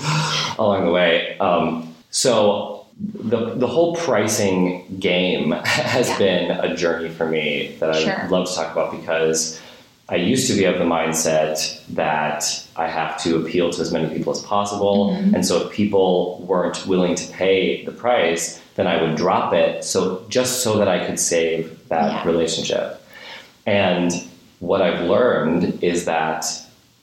[0.59, 1.38] along the way.
[1.38, 6.18] Um, so the, the whole pricing game has Yeah.
[6.18, 8.28] been a journey for me that I Sure.
[8.31, 9.61] love to talk about because
[10.09, 12.44] I used to be of the mindset that
[12.76, 15.11] I have to appeal to as many people as possible.
[15.11, 15.35] Mm-hmm.
[15.37, 19.85] And so if people weren't willing to pay the price, then I would drop it.
[19.85, 22.26] So just so that I could save that Yeah.
[22.26, 23.02] relationship.
[23.66, 24.12] And
[24.61, 26.46] what I've learned is that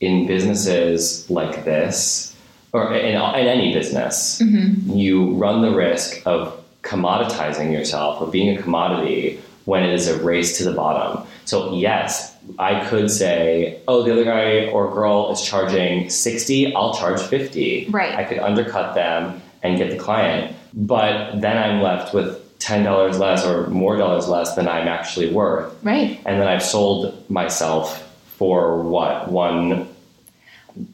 [0.01, 2.28] in businesses like this,
[2.73, 4.91] or in, in any business, mm-hmm.
[4.91, 10.21] you run the risk of commoditizing yourself, of being a commodity when it is a
[10.23, 11.27] race to the bottom.
[11.45, 16.93] So, yes, I could say, oh, the other guy or girl is charging 60, I'll
[16.93, 17.87] charge 50.
[17.89, 18.15] Right.
[18.15, 20.55] I could undercut them and get the client.
[20.73, 25.73] But then I'm left with $10 less or more dollars less than I'm actually worth.
[25.83, 26.19] Right.
[26.25, 28.05] And then I've sold myself
[28.37, 29.29] for what?
[29.29, 29.88] One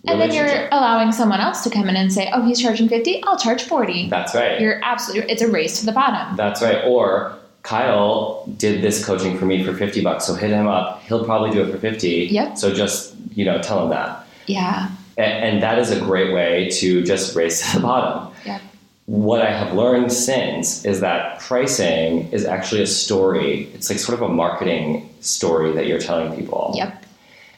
[0.07, 3.23] And then you're allowing someone else to come in and say, "Oh, he's charging 50,
[3.23, 4.59] I'll charge 40." That's right.
[4.59, 6.35] You're absolutely it's a race to the bottom.
[6.35, 6.83] That's right.
[6.85, 11.01] Or Kyle did this coaching for me for 50 bucks, so hit him up.
[11.03, 12.27] He'll probably do it for 50.
[12.31, 12.57] Yep.
[12.57, 14.25] So just, you know, tell him that.
[14.47, 14.89] Yeah.
[15.17, 18.31] A- And, that is a great way to just race to the bottom.
[18.45, 18.61] Yep.
[19.07, 23.69] What I have learned since is that pricing is actually a story.
[23.73, 26.73] It's like sort of a marketing story that you're telling people.
[26.75, 27.04] Yep.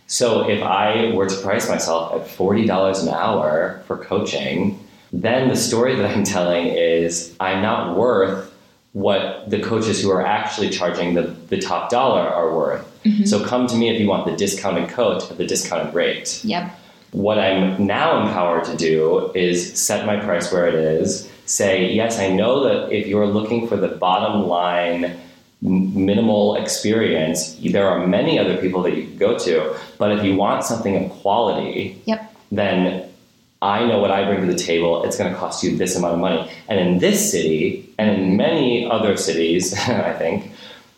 [0.08, 4.80] So if I were to price myself at $40 an hour for coaching,
[5.12, 8.54] then the story that I'm telling is I'm not worth
[8.94, 13.04] what the coaches who are actually charging the, the top dollar are worth.
[13.04, 13.26] Mm-hmm.
[13.26, 16.44] So come to me if you want the discounted coach at the discounted rate.
[16.44, 16.72] Yep.
[17.12, 22.18] What I'm now empowered to do is set my price where it is, say, yes,
[22.18, 25.18] I know that if you're looking for the bottom line
[25.62, 29.76] minimal experience, there are many other people that you could go to.
[29.98, 32.36] But if you want something of quality, Yep.
[32.52, 33.10] then
[33.62, 35.04] I know what I bring to the table.
[35.04, 36.52] It's going to cost you this amount of money.
[36.68, 40.52] And in this city, and in many other cities, I think,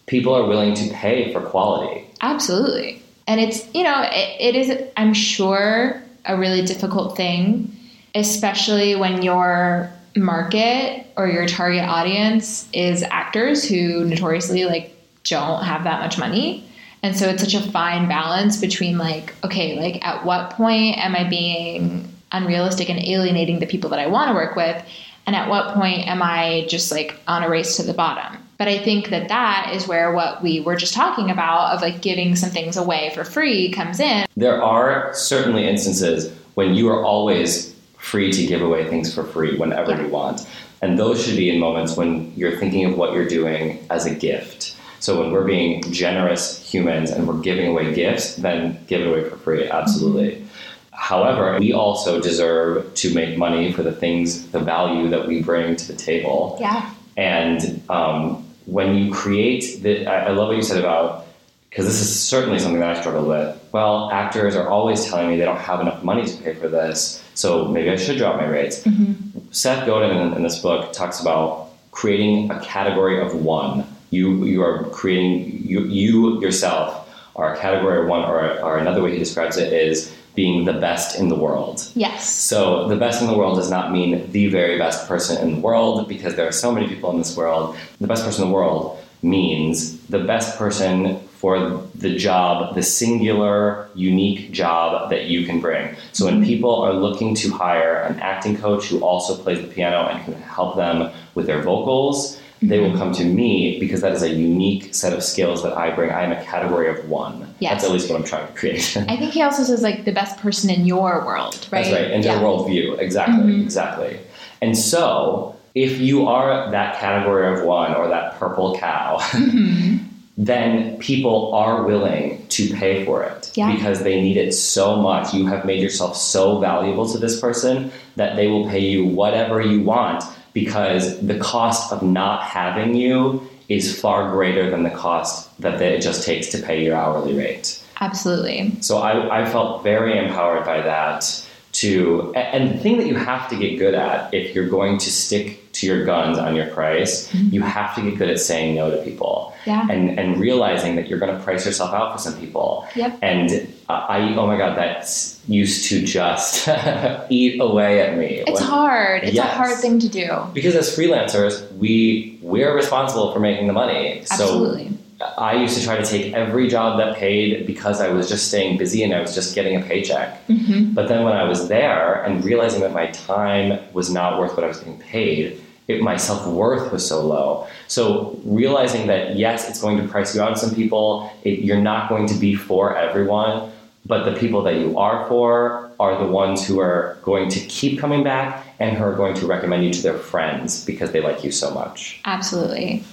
[0.08, 2.06] people are willing to pay for quality.
[2.22, 3.02] Absolutely.
[3.28, 7.72] And it's, you know, it, it is, I'm sure, a really difficult thing,
[8.15, 15.84] especially when your market or your target audience is actors who notoriously like don't have
[15.84, 16.65] that much money.
[17.02, 21.15] And so it's such a fine balance between like, okay, like at what point am
[21.15, 24.84] I being unrealistic and alienating the people that I want to work with?
[25.26, 28.38] And at what point am I just like on a race to the bottom?
[28.58, 32.02] But I think that that is where what we were just talking about of like
[32.02, 34.26] giving some things away for free comes in.
[34.36, 37.68] There are certainly instances when you are always
[38.00, 40.02] free to give away things for free whenever Yeah.
[40.02, 40.48] you want.
[40.82, 44.12] And those should be in moments when you're thinking of what you're doing as a
[44.16, 44.76] gift.
[45.02, 49.30] So when we're being generous humans and we're giving away gifts, then give it away
[49.30, 50.46] for free, absolutely.
[50.92, 55.76] However, we also deserve to make money for the things, the value that we bring
[55.78, 56.58] to the table.
[56.60, 56.90] Yeah.
[57.18, 61.26] And um, when you create the, I, I love what you said about,
[61.70, 63.59] because this is certainly something that I struggle with.
[63.71, 67.23] Well, actors are always telling me they don't have enough money to pay for this,
[67.36, 68.84] so maybe I should drop my rates.
[68.84, 69.39] Mm-hmm.
[69.51, 73.86] Seth Godin in, in this book talks about creating a category of one.
[74.12, 79.01] You you are creating you you yourself are a category of one, or, or another
[79.01, 81.89] way he describes it is being the best in the world.
[81.95, 82.29] Yes.
[82.29, 85.60] So the best in the world does not mean the very best person in the
[85.60, 87.75] world because there are so many people in this world.
[87.99, 93.88] The best person in the world means the best person for the job, the singular,
[93.95, 95.95] unique job that you can bring.
[96.12, 100.10] So when people are looking to hire an acting coach who also plays the piano
[100.10, 104.21] and can help them with their vocals, they will come to me because that is
[104.21, 106.12] a unique set of skills that I bring.
[106.12, 107.56] I am a category of one.
[107.60, 107.71] Yes.
[107.71, 108.97] That's at least what I'm trying to create.
[109.08, 111.86] I think he also says like the best person in your world, right?
[111.86, 112.34] That's right, and yeah.
[112.34, 112.99] your worldview.
[112.99, 113.61] Exactly, mm-hmm.
[113.61, 114.20] exactly.
[114.61, 119.99] And so, if you are that category of one or that purple cow, mm-hmm.
[120.40, 123.76] Then people are willing to pay for it Yeah.
[123.76, 125.34] because they need it so much.
[125.34, 129.60] You have made yourself so valuable to this person that they will pay you whatever
[129.60, 130.24] you want
[130.54, 136.02] because the cost of not having you is far greater than the cost that it
[136.02, 137.84] just takes to pay your hourly rate.
[138.00, 138.72] Absolutely.
[138.80, 143.48] So I, I felt very empowered by that to and the thing that you have
[143.50, 147.32] to get good at if you're going to stick to your guns on your price
[147.32, 147.54] mm-hmm.
[147.54, 149.88] you have to get good at saying no to people yeah.
[149.89, 153.17] and and realizing that you're going to price yourself out for some people yep.
[153.22, 155.01] and i oh my god that
[155.47, 156.67] used to just
[157.30, 159.45] eat away at me it's when, hard it's yes.
[159.45, 164.20] a hard thing to do because as freelancers we we're responsible for making the money
[164.20, 164.89] Absolutely.
[164.89, 164.95] so
[165.38, 168.78] I used to try to take every job that paid because I was just staying
[168.78, 170.47] busy and I was just getting a paycheck.
[170.47, 170.93] Mm-hmm.
[170.93, 174.63] But then when I was there and realizing that my time was not worth what
[174.63, 177.68] I was being paid, it, my self worth was so low.
[177.88, 181.82] So realizing that yes, it's going to price you out on some people, it, you're
[181.82, 183.72] not going to be for everyone,
[184.06, 188.00] but the people that you are for are the ones who are going to keep
[188.00, 191.44] coming back and who are going to recommend you to their friends because they like
[191.44, 192.22] you so much.
[192.24, 193.04] Absolutely.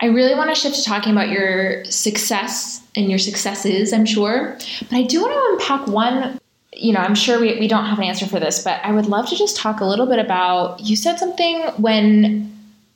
[0.00, 4.58] I really want to shift to talking about your success and your successes, I'm sure.
[4.90, 6.38] But I do want to unpack one.
[6.76, 9.06] You know, I'm sure we, we don't have an answer for this, but I would
[9.06, 12.52] love to just talk a little bit about you said something when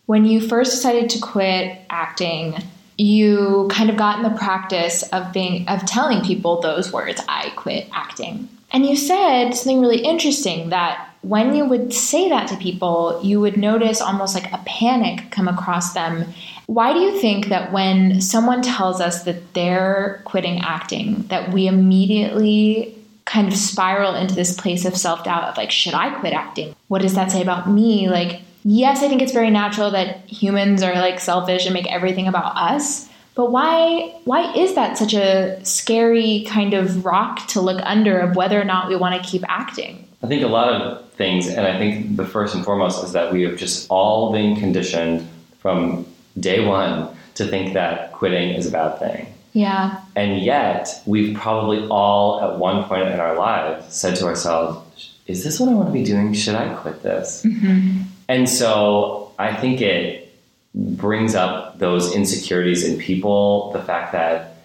[0.07, 2.57] when you first decided to quit acting,
[2.99, 7.51] you kind of got in the practice of being of telling people those words, I
[7.57, 8.49] quit acting.
[8.73, 13.41] And you said something really interesting that when you would say that to people, you
[13.41, 16.33] would notice almost like a panic come across them
[16.71, 21.67] why do you think that when someone tells us that they're quitting acting, that we
[21.67, 22.97] immediately
[23.31, 26.75] kind of spiral into this place of self doubt of like, should I quit acting?
[26.89, 28.09] What does that say about me?
[28.09, 32.27] Like, yes, I think it's very natural that humans are like selfish and make everything
[32.27, 33.09] about us.
[33.37, 38.35] But why why is that such a scary kind of rock to look under of
[38.37, 40.07] whether or not we want to keep acting?
[40.23, 43.33] I think a lot of things, and I think the first and foremost is that
[43.33, 45.27] we have just all been conditioned
[45.61, 46.05] from
[46.39, 49.33] day one to think that quitting is a bad thing.
[49.53, 50.01] Yeah.
[50.15, 55.45] And yet, we've probably all at one point in our lives said to ourselves, is
[55.45, 56.33] this what I want to be doing?
[56.33, 57.43] Should I quit this?
[57.45, 58.03] Mm-hmm.
[58.29, 60.33] And so I think it
[60.75, 64.57] brings up those insecurities in people, the fact that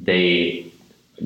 [0.00, 0.72] they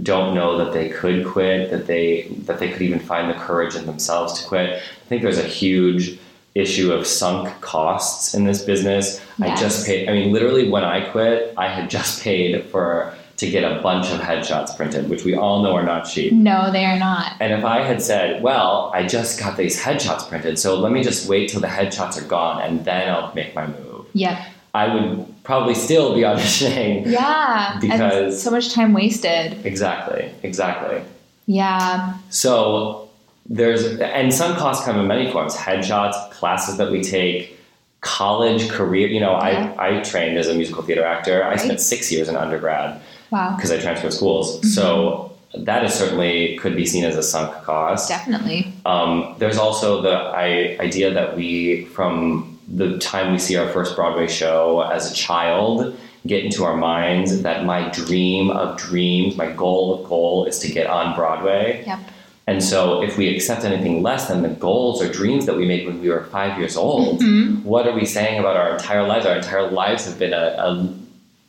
[0.03, 3.75] don't know that they could quit, that they that they could even find the courage
[3.75, 4.75] in themselves to quit.
[4.77, 6.19] I think there's a huge
[6.59, 9.21] issue of sunk costs in this business.
[9.39, 9.59] Yes.
[9.59, 13.49] I just paid, I mean, literally when I quit, I had just paid for to
[13.49, 16.33] get a bunch of headshots printed, which we all know are not cheap.
[16.33, 17.35] No, they are not.
[17.39, 21.05] And if I had said, well, I just got these headshots printed, so let me
[21.05, 24.07] just wait till the headshots are gone and then I'll make my move.
[24.13, 24.45] Yeah.
[24.75, 27.07] I would probably still be auditioning.
[27.07, 27.79] Yeah.
[27.81, 29.65] Because so much time wasted.
[29.65, 30.33] Exactly.
[30.43, 31.03] Exactly.
[31.47, 32.19] Yeah.
[32.31, 33.08] So
[33.49, 35.57] there's and sunk costs come in many forms.
[35.57, 37.57] Headshots classes that we take
[38.01, 39.75] college career you know yeah.
[39.77, 41.43] I, I trained as a musical theater actor.
[41.45, 43.57] I spent six years in undergrad wow.
[43.57, 44.59] because i transferred schools.
[44.59, 44.69] Mm-hmm.
[44.69, 48.09] so that is certainly could be seen as a sunk cost.
[48.09, 48.73] Definitely.
[48.85, 53.97] Um, there's also the I, idea that we from the time we see our first
[53.97, 59.51] broadway show as a child get into our minds that my dream of dreams my
[59.53, 61.83] goal of goal is to get on broadway.
[61.87, 62.01] Yep
[62.49, 65.87] and so, if we accept anything less than the goals or dreams that we made
[65.87, 67.63] when we were five years old, mm-hmm.
[67.63, 69.27] what are we saying about our entire lives?
[69.27, 70.95] Our entire lives have been a, a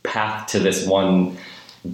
[0.04, 1.38] path to this one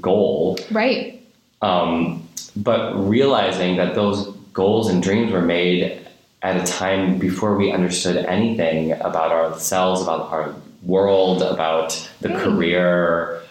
[0.01, 0.57] goal.
[0.71, 1.21] Right.
[1.61, 6.07] Um, but realizing that those goals and dreams were made
[6.41, 12.43] at a time before we understood anything about ourselves, about our world, about the right.
[12.43, 13.43] career.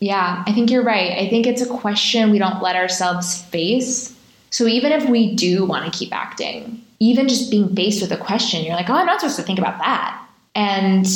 [0.00, 1.12] Yeah, I think you're right.
[1.12, 4.15] I think it's a question we don't let ourselves face
[4.56, 8.16] so even if we do want to keep acting, even just being faced with a
[8.16, 10.26] question, you're like, oh, I'm not supposed to think about that.
[10.54, 11.06] And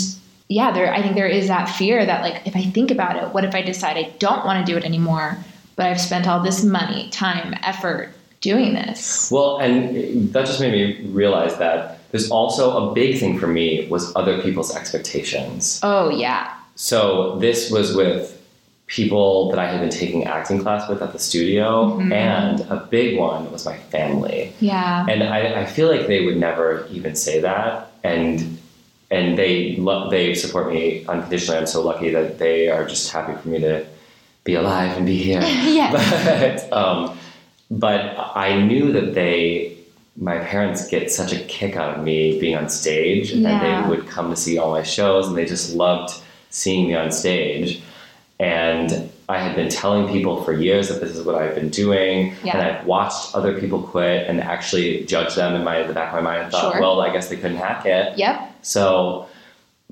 [0.49, 3.33] yeah, there I think there is that fear that like if I think about it,
[3.33, 5.39] what if I decide I don't want to do it anymore,
[5.75, 8.11] but I've spent all this money, time, effort
[8.43, 9.31] doing this.
[9.33, 13.89] Well, and that just made me realize that there's also a big thing for me
[13.89, 15.81] was other people's expectations.
[15.83, 16.55] Oh yeah.
[16.75, 18.40] So this was with
[18.91, 22.13] people that I had been taking acting class with at the studio, mm-hmm.
[22.13, 24.53] and a big one was my family.
[24.61, 28.59] Yeah, and I, I feel like they would never even say that, and
[29.11, 31.59] and they lo- they support me unconditionally.
[31.59, 33.87] I'm so lucky that they are just happy for me to
[34.45, 35.41] be alive and be here.
[35.43, 36.69] yes.
[36.71, 37.17] but, um,
[37.71, 39.77] but I knew that they.
[40.17, 43.49] My parents get such a kick out of me being on stage, yeah.
[43.49, 46.13] and they would come to see all my shows, and they just loved
[46.51, 47.81] seeing me on stage.
[48.41, 52.35] And I had been telling people for years that this is what I've been doing,
[52.43, 52.57] yeah.
[52.57, 56.15] and I've watched other people quit and actually judged them in my the back of
[56.15, 56.81] my mind and thought, sure.
[56.81, 58.17] well, I guess they couldn't hack it.
[58.19, 58.55] Yep.
[58.63, 59.29] So,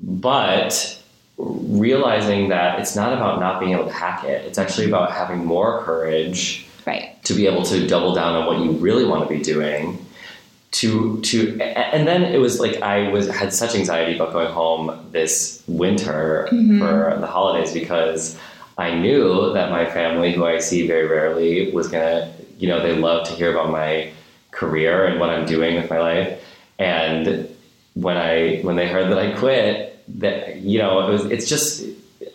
[0.01, 0.99] but
[1.37, 4.45] realizing that it's not about not being able to hack it.
[4.45, 7.15] It's actually about having more courage right.
[7.23, 10.05] to be able to double down on what you really want to be doing.
[10.71, 14.91] To to and then it was like I was had such anxiety about going home
[15.11, 16.79] this winter Mm-hmm.
[16.79, 18.37] for the holidays because
[18.77, 22.93] I knew that my family, who I see very rarely, was gonna you know they
[22.95, 24.11] love to hear about my
[24.51, 26.39] career and what I'm doing with my life.
[26.77, 27.49] And
[27.95, 31.83] when I when they heard that I quit, that you know it was it's just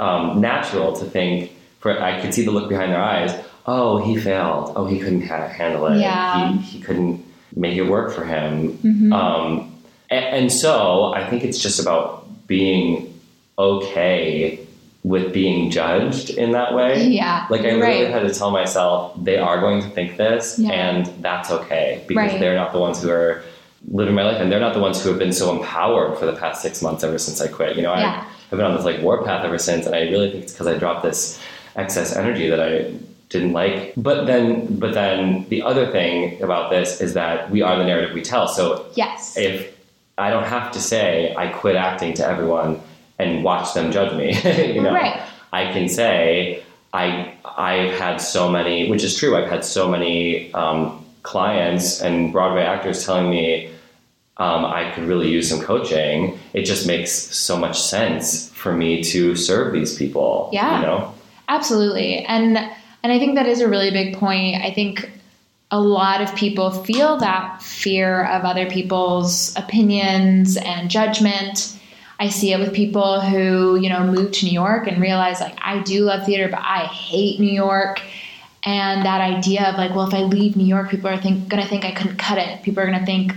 [0.01, 1.53] um, natural to think.
[1.79, 3.33] For I could see the look behind their eyes.
[3.67, 4.73] Oh, he failed.
[4.75, 6.01] Oh, he couldn't ha- handle it.
[6.01, 6.53] Yeah.
[6.53, 7.24] He, he couldn't
[7.57, 8.73] make it work for him.
[8.79, 9.13] Mm-hmm.
[9.13, 9.73] Um,
[10.11, 13.19] and, and so I think it's just about being
[13.59, 14.61] okay
[15.03, 17.09] with being judged in that way.
[17.09, 17.47] Yeah.
[17.51, 18.11] Like I literally right.
[18.11, 20.71] had to tell myself they are going to think this, Yeah.
[20.73, 22.41] and that's okay because Right.
[22.41, 23.43] they're not the ones who are
[23.91, 26.33] living my life, and they're not the ones who have been so empowered for the
[26.33, 27.77] past six months ever since I quit.
[27.77, 28.25] You know, Yeah.
[28.25, 30.53] I have been on this like warp path ever since, and I really think it's
[30.53, 31.39] because I dropped this
[31.77, 32.93] excess energy that I
[33.35, 33.93] didn't like.
[33.97, 38.15] But then, but then the other thing about this is that we are the narrative
[38.15, 38.47] we tell.
[38.49, 39.37] So Yes.
[39.37, 39.77] if
[40.17, 42.81] I don't have to say I quit acting to everyone
[43.19, 44.29] and watch them judge me,
[44.75, 45.21] you know, Right.
[45.53, 46.63] I can say
[46.93, 49.37] I I've had so many, which is true.
[49.37, 53.71] I've had so many um, clients and Broadway actors telling me
[54.37, 56.39] um, I could really use some coaching.
[56.53, 60.51] It just makes so much sense for me to serve these people.
[60.53, 60.81] Yeah.
[60.81, 61.15] you know.
[61.49, 62.25] Absolutely.
[62.25, 62.59] And
[63.05, 64.65] and I think that is a really big point.
[64.65, 65.11] I think
[65.71, 71.79] a lot of people feel that fear of other people's opinions and judgment.
[72.19, 75.55] I see it with people who, you know, move to New York and realize like
[75.61, 78.01] I do love theater, but I hate New York.
[78.65, 81.67] And that idea of like, well, if I leave New York, people are think, gonna
[81.67, 82.63] think I couldn't cut it.
[82.63, 83.35] People are gonna think,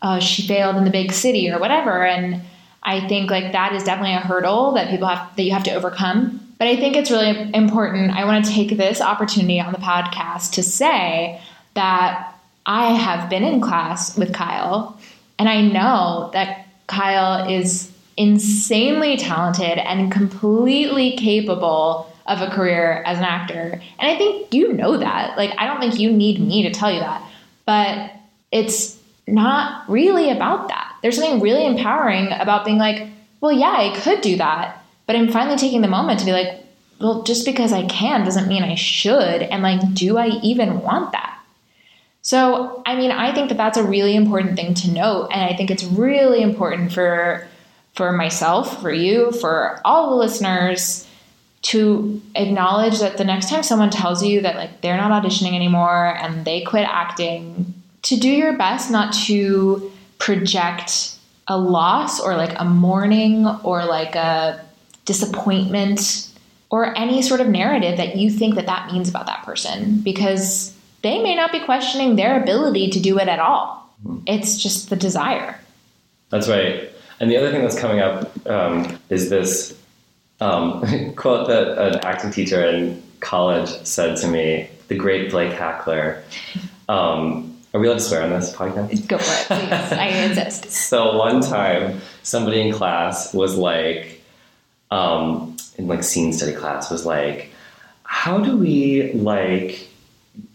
[0.00, 2.06] oh, she failed in the big city or whatever.
[2.06, 2.42] And
[2.84, 5.74] I think like that is definitely a hurdle that people have that you have to
[5.74, 6.47] overcome.
[6.58, 8.10] But I think it's really important.
[8.10, 11.40] I want to take this opportunity on the podcast to say
[11.74, 12.34] that
[12.66, 14.98] I have been in class with Kyle,
[15.38, 23.18] and I know that Kyle is insanely talented and completely capable of a career as
[23.18, 23.80] an actor.
[23.98, 25.38] And I think you know that.
[25.38, 27.22] Like, I don't think you need me to tell you that.
[27.64, 28.12] But
[28.50, 30.96] it's not really about that.
[31.00, 33.08] There's something really empowering about being like,
[33.40, 34.84] well, yeah, I could do that.
[35.08, 36.62] But I'm finally taking the moment to be like,
[37.00, 39.42] well, just because I can doesn't mean I should.
[39.42, 41.40] And like, do I even want that?
[42.20, 45.30] So, I mean, I think that that's a really important thing to note.
[45.32, 47.48] And I think it's really important for
[47.94, 51.08] for myself, for you, for all the listeners
[51.62, 56.16] to acknowledge that the next time someone tells you that like they're not auditioning anymore
[56.20, 61.16] and they quit acting, to do your best not to project
[61.48, 64.67] a loss or like a mourning or like a
[65.08, 66.28] disappointment
[66.70, 70.76] or any sort of narrative that you think that that means about that person because
[71.02, 73.90] they may not be questioning their ability to do it at all.
[74.26, 75.58] It's just the desire.
[76.28, 76.90] That's right.
[77.20, 79.76] And the other thing that's coming up um, is this
[80.40, 86.22] um, quote that an acting teacher in college said to me, the great Blake Hackler.
[86.88, 89.08] Um, are we allowed to swear on this podcast?
[89.08, 89.92] Go for it, please.
[89.92, 90.70] I insist.
[90.70, 94.17] So one time, somebody in class was like,
[94.90, 97.50] um, in like scene study class, was like,
[98.04, 99.88] how do we like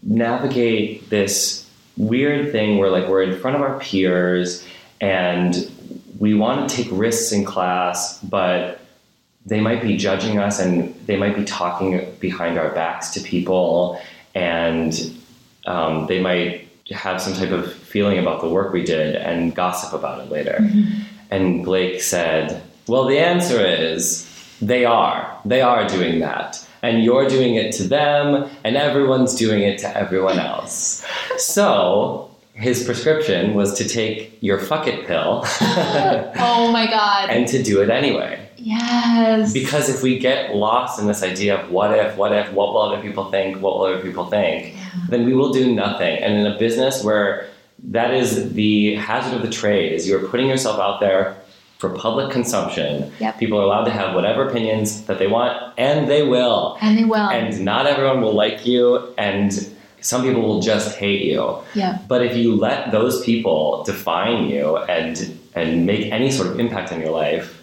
[0.02, 4.66] navigate this weird thing where like we're in front of our peers
[5.00, 5.70] and
[6.18, 8.80] we want to take risks in class, but
[9.46, 14.00] they might be judging us and they might be talking behind our backs to people
[14.34, 15.14] and
[15.66, 19.92] um, they might have some type of feeling about the work we did and gossip
[19.92, 20.58] about it later.
[21.30, 24.26] And Blake said, Well, the answer is
[24.60, 25.38] they are.
[25.44, 26.66] They are doing that.
[26.82, 31.02] And you're doing it to them, and everyone's doing it to everyone else.
[31.38, 37.30] So his prescription was to take your fuck it pill Oh my God.
[37.30, 38.38] and to do it anyway.
[38.56, 39.52] Yes.
[39.52, 42.82] Because if we get lost in this idea of what if, what if, what will
[42.82, 44.74] other people think, what will other people think,
[45.08, 46.16] then we will do nothing.
[46.22, 47.48] And in a business where
[47.84, 51.36] that is the hazard of the trade, is you're putting yourself out there
[51.88, 53.12] for public consumption.
[53.20, 53.38] Yep.
[53.38, 56.78] People are allowed to have whatever opinions that they want, and they will.
[56.80, 57.28] And they will.
[57.38, 59.52] And not everyone will like you, and
[60.00, 61.58] some people will just hate you.
[61.74, 61.98] yeah.
[62.08, 66.90] But if you let those people define you and and make any sort of impact
[66.92, 67.62] in your life,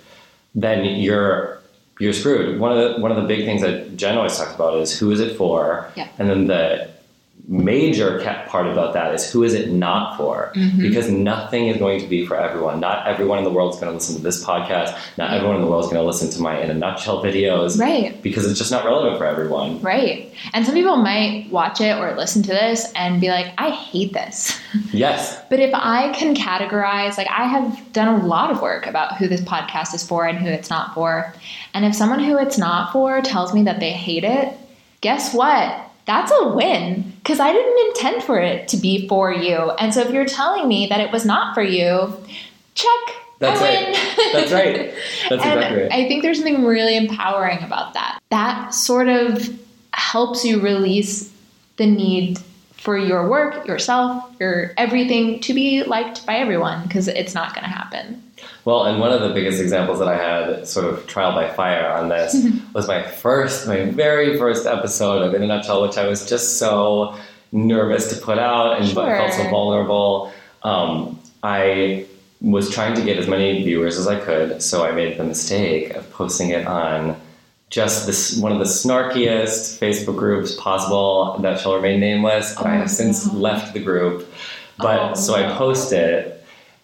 [0.55, 1.59] then you're
[1.99, 2.59] you're screwed.
[2.59, 5.11] One of the one of the big things that Jen always talks about is who
[5.11, 6.07] is it for, Yeah.
[6.19, 6.89] and then the
[7.47, 10.51] major part about that is who is it not for?
[10.55, 10.81] Mm-hmm.
[10.81, 12.79] Because nothing is going to be for everyone.
[12.79, 14.97] Not everyone in the world is going to listen to this podcast.
[15.17, 17.79] Not everyone in the world is going to listen to my in a nutshell videos.
[17.79, 18.21] Right.
[18.21, 19.81] Because it's just not relevant for everyone.
[19.81, 20.33] Right.
[20.53, 24.13] And some people might watch it or listen to this and be like, I hate
[24.13, 24.59] this.
[24.93, 25.41] Yes.
[25.49, 29.27] but if I can categorize, like I have done a lot of work about who
[29.27, 31.33] this podcast is for and who it's not for.
[31.73, 34.53] And if someone who it's not for tells me that they hate it,
[35.01, 35.90] guess what?
[36.05, 39.71] That's a win because I didn't intend for it to be for you.
[39.71, 42.13] And so if you're telling me that it was not for you,
[42.75, 43.15] check.
[43.39, 43.95] That's right.
[44.33, 44.93] That's right.
[45.29, 45.91] That's and exactly right.
[45.91, 48.19] I think there's something really empowering about that.
[48.29, 49.49] That sort of
[49.93, 51.31] helps you release
[51.77, 52.39] the need
[52.73, 57.63] for your work, yourself, your everything to be liked by everyone because it's not going
[57.63, 58.21] to happen.
[58.65, 61.87] Well, and one of the biggest examples that I had, sort of trial by fire
[61.91, 62.35] on this,
[62.73, 66.57] was my first, my very first episode of In a Nutshell, which I was just
[66.59, 67.17] so
[67.51, 69.05] nervous to put out and sure.
[69.05, 70.31] Felt so vulnerable.
[70.63, 72.05] Um, I
[72.39, 75.93] was trying to get as many viewers as I could, so I made the mistake
[75.95, 77.19] of posting it on
[77.69, 82.55] just this one of the snarkiest Facebook groups possible that shall remain nameless.
[82.57, 84.27] Oh, I have since left the group,
[84.77, 86.33] but oh, so I posted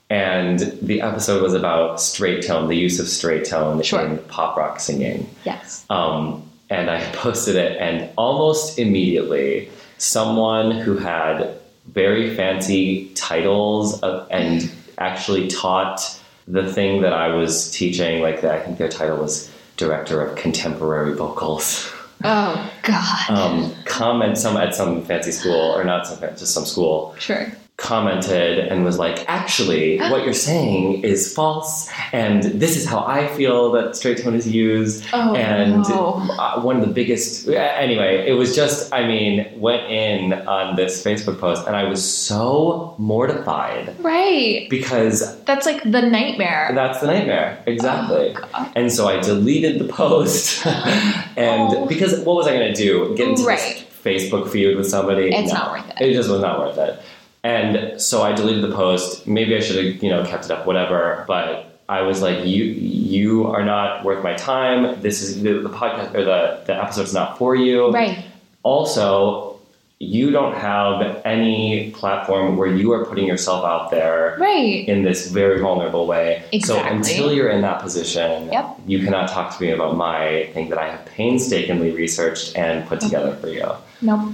[0.10, 4.06] and the episode was about straight tone, the use of straight tone sure.
[4.06, 5.30] in pop rock singing.
[5.44, 5.86] Yes.
[5.90, 11.56] Um, and I posted it, and almost immediately, someone who had
[11.88, 18.62] very fancy titles of, and actually taught the thing that I was teaching, like I
[18.62, 21.92] think their title was Director of Contemporary Vocals.
[22.24, 23.30] Oh God!
[23.30, 27.14] Um, comment some at some fancy school or not some just some school.
[27.20, 33.06] Sure commented and was like, actually, what you're saying is false, and this is how
[33.06, 35.06] I feel that straight tone is used.
[35.14, 36.28] Oh, and no.
[36.38, 41.04] Uh, one of the biggest, anyway, it was just, I mean, went in on this
[41.04, 43.96] Facebook post, and I was so mortified.
[44.00, 44.68] Right.
[44.70, 46.72] Because that's like the nightmare.
[46.74, 48.36] That's the nightmare, exactly.
[48.56, 51.86] Oh, and so I deleted the post, and oh.
[51.86, 53.16] because what was I going to do?
[53.16, 53.60] Get into right.
[53.60, 55.30] this Facebook feud with somebody?
[55.34, 56.10] It's no, not worth it.
[56.10, 57.00] It just was not worth it.
[57.48, 59.26] And so I deleted the post.
[59.26, 61.24] Maybe I should have, you know, kept it up, whatever.
[61.30, 65.02] But I was like, you you are not worth my time.
[65.02, 67.90] This is the, the podcast or the the episode's not for you.
[67.92, 68.26] Right.
[68.64, 69.60] Also,
[70.00, 74.86] you don't have any platform where you are putting yourself out there right.
[74.86, 76.44] in this very vulnerable way.
[76.52, 76.62] Exactly.
[76.62, 78.78] So until you're in that position, yep.
[78.86, 83.00] you cannot talk to me about my thing that I have painstakingly researched and put
[83.00, 83.72] together for you.
[84.02, 84.34] Nope.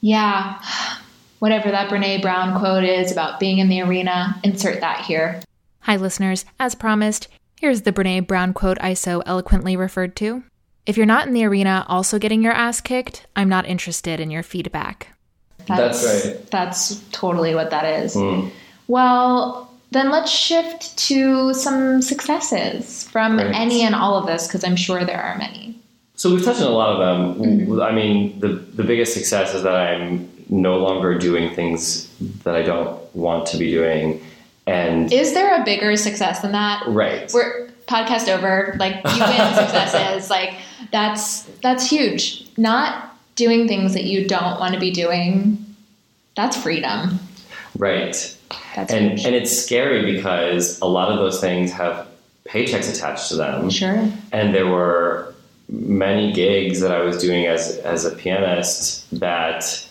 [0.00, 0.62] Yeah
[1.38, 5.40] whatever that Brene Brown quote is about being in the arena, insert that here.
[5.80, 6.44] Hi, listeners.
[6.58, 7.28] As promised,
[7.60, 10.42] here's the Brene Brown quote I so eloquently referred to.
[10.86, 14.30] If you're not in the arena also getting your ass kicked, I'm not interested in
[14.30, 15.08] your feedback.
[15.66, 16.50] That's, that's right.
[16.50, 18.14] That's totally what that is.
[18.14, 18.50] Mm.
[18.86, 23.54] Well, then let's shift to some successes from Great.
[23.54, 25.78] any and all of this, because I'm sure there are many.
[26.14, 27.46] So we've touched on a lot of them.
[27.46, 27.80] Mm-hmm.
[27.80, 32.08] I mean, the the biggest success is that I'm no longer doing things
[32.44, 34.22] that I don't want to be doing.
[34.66, 36.84] And is there a bigger success than that?
[36.86, 37.30] Right.
[37.32, 38.76] We're podcast over.
[38.78, 40.30] Like you win successes.
[40.30, 40.54] Like
[40.92, 42.46] that's that's huge.
[42.56, 45.64] Not doing things that you don't want to be doing.
[46.36, 47.18] That's freedom.
[47.76, 48.36] Right.
[48.76, 49.24] That's and huge.
[49.26, 52.06] and it's scary because a lot of those things have
[52.46, 53.70] paychecks attached to them.
[53.70, 54.10] Sure.
[54.32, 55.34] And there were
[55.68, 59.87] many gigs that I was doing as as a pianist that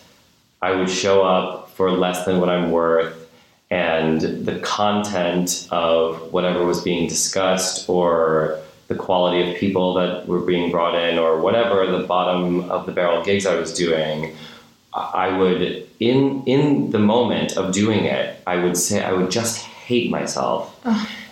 [0.60, 3.30] I would show up for less than what I'm worth,
[3.70, 10.40] and the content of whatever was being discussed or the quality of people that were
[10.40, 14.34] being brought in or whatever the bottom of the barrel gigs I was doing,
[14.94, 19.58] I would in in the moment of doing it, I would say I would just
[19.58, 20.74] hate myself.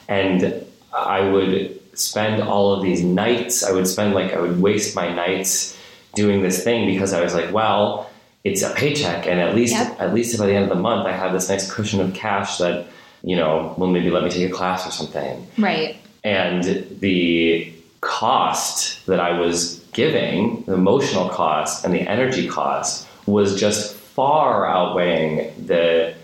[0.08, 0.64] And
[0.94, 5.12] I would spend all of these nights, I would spend like I would waste my
[5.12, 5.76] nights
[6.14, 8.10] doing this thing because I was like, well,
[8.46, 10.00] it's a paycheck, and at least yep.
[10.00, 12.58] at least by the end of the month, I have this nice cushion of cash
[12.58, 12.86] that
[13.22, 15.46] you know will maybe let me take a class or something.
[15.58, 15.96] Right.
[16.22, 16.64] And
[17.00, 23.94] the cost that I was giving, the emotional cost and the energy cost, was just
[23.94, 26.14] far outweighing the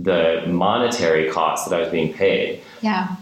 [0.00, 2.60] the monetary cost that I was being paid.
[2.80, 3.16] Yeah.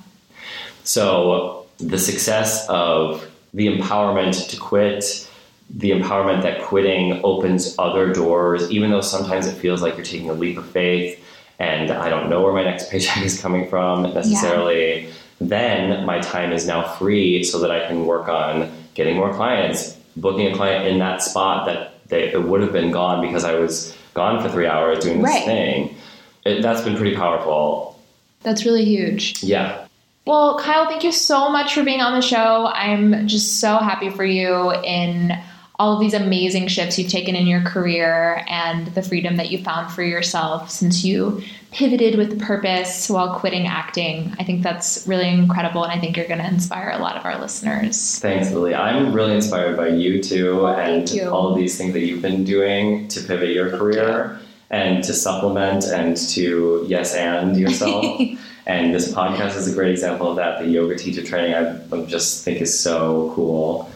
[0.84, 5.25] So the success of the empowerment to quit
[5.70, 10.30] the empowerment that quitting opens other doors, even though sometimes it feels like you're taking
[10.30, 11.22] a leap of faith
[11.58, 15.06] and I don't know where my next paycheck is coming from necessarily.
[15.06, 15.12] Yeah.
[15.40, 19.92] Then my time is now free so that I can work on getting more clients,
[20.16, 23.54] booking a client in that spot that they, it would have been gone because I
[23.54, 25.44] was gone for three hours doing this Right.
[25.44, 25.96] thing.
[26.44, 28.00] It, that's been pretty powerful.
[28.42, 29.42] That's really huge.
[29.42, 29.86] Yeah.
[30.26, 32.66] Well, Kyle, thank you so much for being on the show.
[32.72, 35.32] I'm just so happy for you in
[35.78, 39.62] all of these amazing shifts you've taken in your career and the freedom that you
[39.62, 44.34] found for yourself since you pivoted with purpose while quitting acting.
[44.38, 47.26] I think that's really incredible, and I think you're going to inspire a lot of
[47.26, 48.18] our listeners.
[48.20, 48.74] Thanks, Lili.
[48.74, 51.28] I'm really inspired by you too, and you.
[51.28, 55.84] all of these things that you've been doing to pivot your career and to supplement
[55.84, 58.20] and to yes and yourself.
[58.66, 60.60] and this podcast is a great example of that.
[60.60, 63.90] The yoga teacher training, I just think is so cool.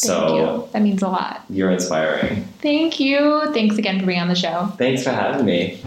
[0.00, 0.68] So you.
[0.72, 1.44] That means a lot.
[1.50, 2.44] you're inspiring.
[2.62, 3.52] Thank you.
[3.52, 4.72] Thanks again for being on the show.
[4.78, 5.82] Thanks for having me.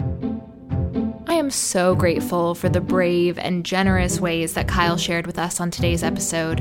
[1.26, 5.60] I am so grateful for the brave and generous ways that Kyle shared with us
[5.60, 6.60] on today's episode.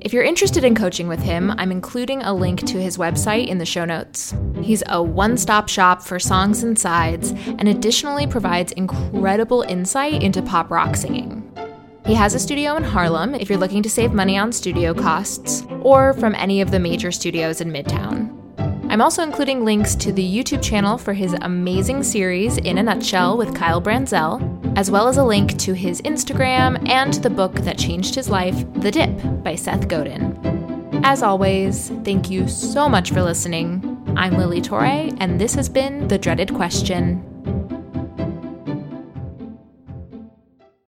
[0.00, 3.58] If you're interested in coaching with him, I'm including a link to his website in
[3.58, 4.32] the show notes.
[4.62, 10.42] He's a one stop shop for songs and sides, and additionally provides incredible insight into
[10.42, 11.45] pop rock singing.
[12.06, 15.64] He has a studio in Harlem if you're looking to save money on studio costs,
[15.80, 18.30] or from any of the major studios in Midtown.
[18.88, 23.36] I'm also including links to the YouTube channel for his amazing series In a Nutshell
[23.36, 24.40] with Kyle Branzel,
[24.78, 28.54] as well as a link to his Instagram and the book that changed his life,
[28.74, 30.38] The Dip by Seth Godin.
[31.02, 33.82] As always, thank you so much for listening.
[34.16, 37.35] I'm Lili Torre, and this has been The Dreaded Question.